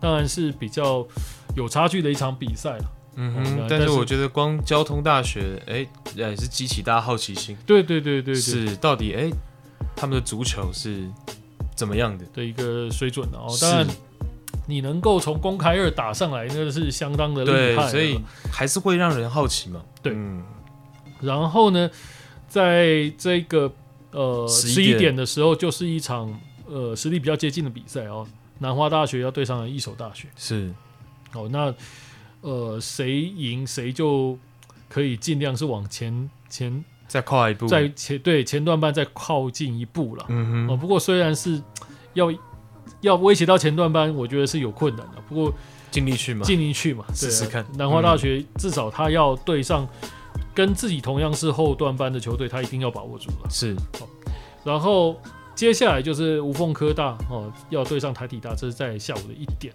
[0.00, 1.06] 当然是比较
[1.54, 2.84] 有差距的一场比赛了。
[3.20, 7.58] 嗯哼，但是我觉得光交通大学，哎、欸，也是激起大家好奇心。
[7.66, 9.32] 对对对对，对，是到底哎、欸，
[9.96, 11.04] 他们的足球是
[11.74, 12.24] 怎么样的？
[12.32, 13.36] 的一个水准呢？
[13.36, 13.86] 哦，当然，
[14.68, 18.20] 你能够从公开二打上来，那个是相当的厉害，所以
[18.52, 19.82] 还是会让人好奇嘛。
[20.00, 20.40] 对，嗯、
[21.20, 21.90] 然后呢，
[22.48, 23.68] 在这个
[24.12, 25.16] 呃十一点。
[25.16, 26.32] 的时候，就是一场
[26.66, 28.24] 呃实力比较接近的比赛哦，
[28.60, 30.72] 南华大学要对上一所大学，是。
[31.32, 31.74] 哦那。
[32.40, 34.38] 呃，谁赢谁就
[34.88, 40.24] 可以尽量是往前前再跨一步，在前对前段班再靠近一步了。
[40.28, 40.72] 嗯哼。
[40.72, 41.60] 哦，不过虽然是
[42.14, 42.32] 要
[43.00, 45.20] 要威胁到前段班，我觉得是有困难的。
[45.28, 45.52] 不过
[45.90, 47.64] 尽力去嘛，尽力去嘛，试试看。
[47.76, 49.88] 南华大学至少他要对上
[50.54, 53.50] 跟自己同样是后段班的球队，他一定要把握住了。
[53.50, 53.74] 是。
[54.00, 54.06] 哦，
[54.64, 55.20] 然后
[55.54, 59.74] 接下来就是无缝科大哦，要对上台体大，这是在下午的一点。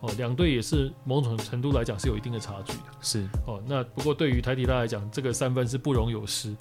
[0.00, 2.84] 哦，两队也是某种程度来讲是有一定的差距的。
[3.02, 6.56] 是哦，那不过对于台体大来讲，这个三分是不容有失。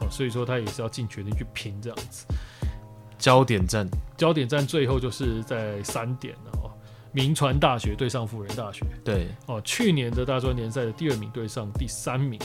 [0.00, 2.26] 哦，所以说他也是要尽全力去拼这样子。
[3.18, 6.70] 焦点战，焦点战最后就是在三点了哦。
[7.12, 8.84] 名传大学对上辅仁大学。
[9.02, 9.28] 对。
[9.46, 12.38] 哦，去年的大专联赛的第二名对上第三名。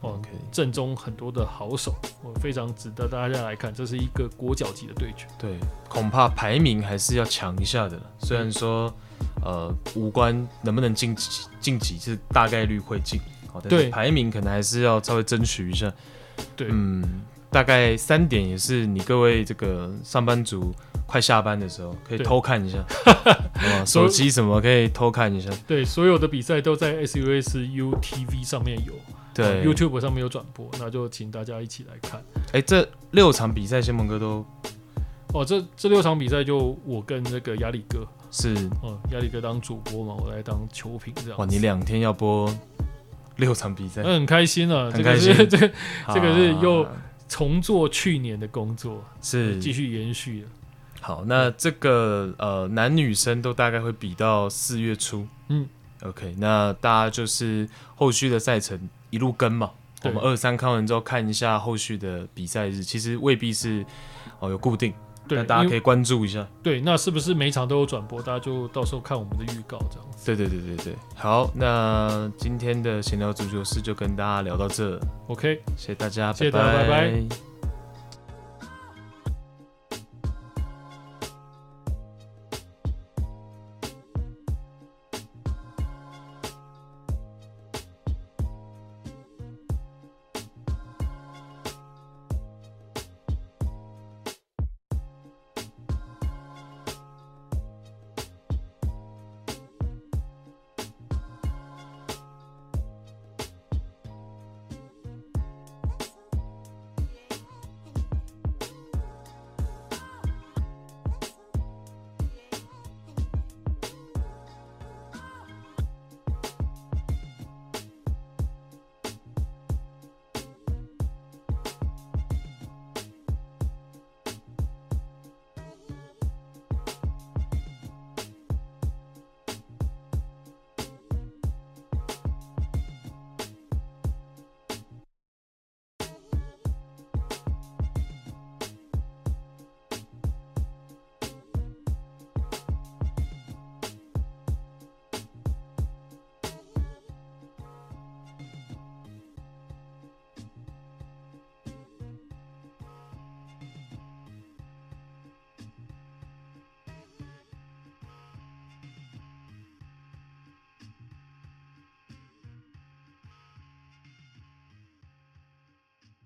[0.00, 0.20] 哦，
[0.50, 5.28] 阵中很多的好手，我非常值得大家来看，这是一个国脚级的对决。
[5.38, 5.56] 对，
[5.88, 7.96] 恐怕排名还是要抢一下的。
[8.18, 8.92] 虽然说。
[9.44, 13.20] 呃，无关能不能晋级，晋级是大概率会进，
[13.52, 15.92] 好，但是排名可能还是要稍微争取一下。
[16.56, 20.74] 对，嗯，大概三点也是你各位这个上班族
[21.06, 22.84] 快下班的时候可以偷看一下，
[23.60, 25.50] 对手机什么可以偷看一下。
[25.66, 28.92] 对，所有的比赛都在 SUS UTV 上面有，
[29.32, 32.20] 对，YouTube 上面有转播，那就请大家一起来看。
[32.48, 34.44] 哎、欸，这六场比赛，先锋哥都，
[35.32, 38.06] 哦，这这六场比赛就我跟那个压力哥。
[38.30, 41.38] 是，哦，亚力哥当主播嘛，我来当球评这样。
[41.38, 42.52] 哇，你两天要播
[43.36, 44.90] 六场比赛，那很开心啊！
[44.90, 45.72] 很开心，这个是 这个
[46.14, 46.86] 这个是又
[47.28, 50.46] 重做去年的工作，是继续延续。
[51.00, 55.66] 好，那这个呃男女生都大概会比到四月初，嗯
[56.02, 59.70] ，OK，那大家就是后续的赛程一路跟嘛，
[60.02, 63.86] 我们二三看完之后看一下后续的比赛日，其实未必是
[64.40, 64.92] 哦有固定。
[65.28, 66.46] 对，大家可以关注一下。
[66.62, 68.22] 对，那是不是每场都有转播？
[68.22, 70.26] 大家就到时候看我们的预告这样子。
[70.26, 74.98] 对对对对对，好，那今天的闲聊足球室就跟大家聊到这。
[75.28, 76.88] OK，谢谢大家，谢谢大家，拜拜。
[76.88, 77.47] 拜拜。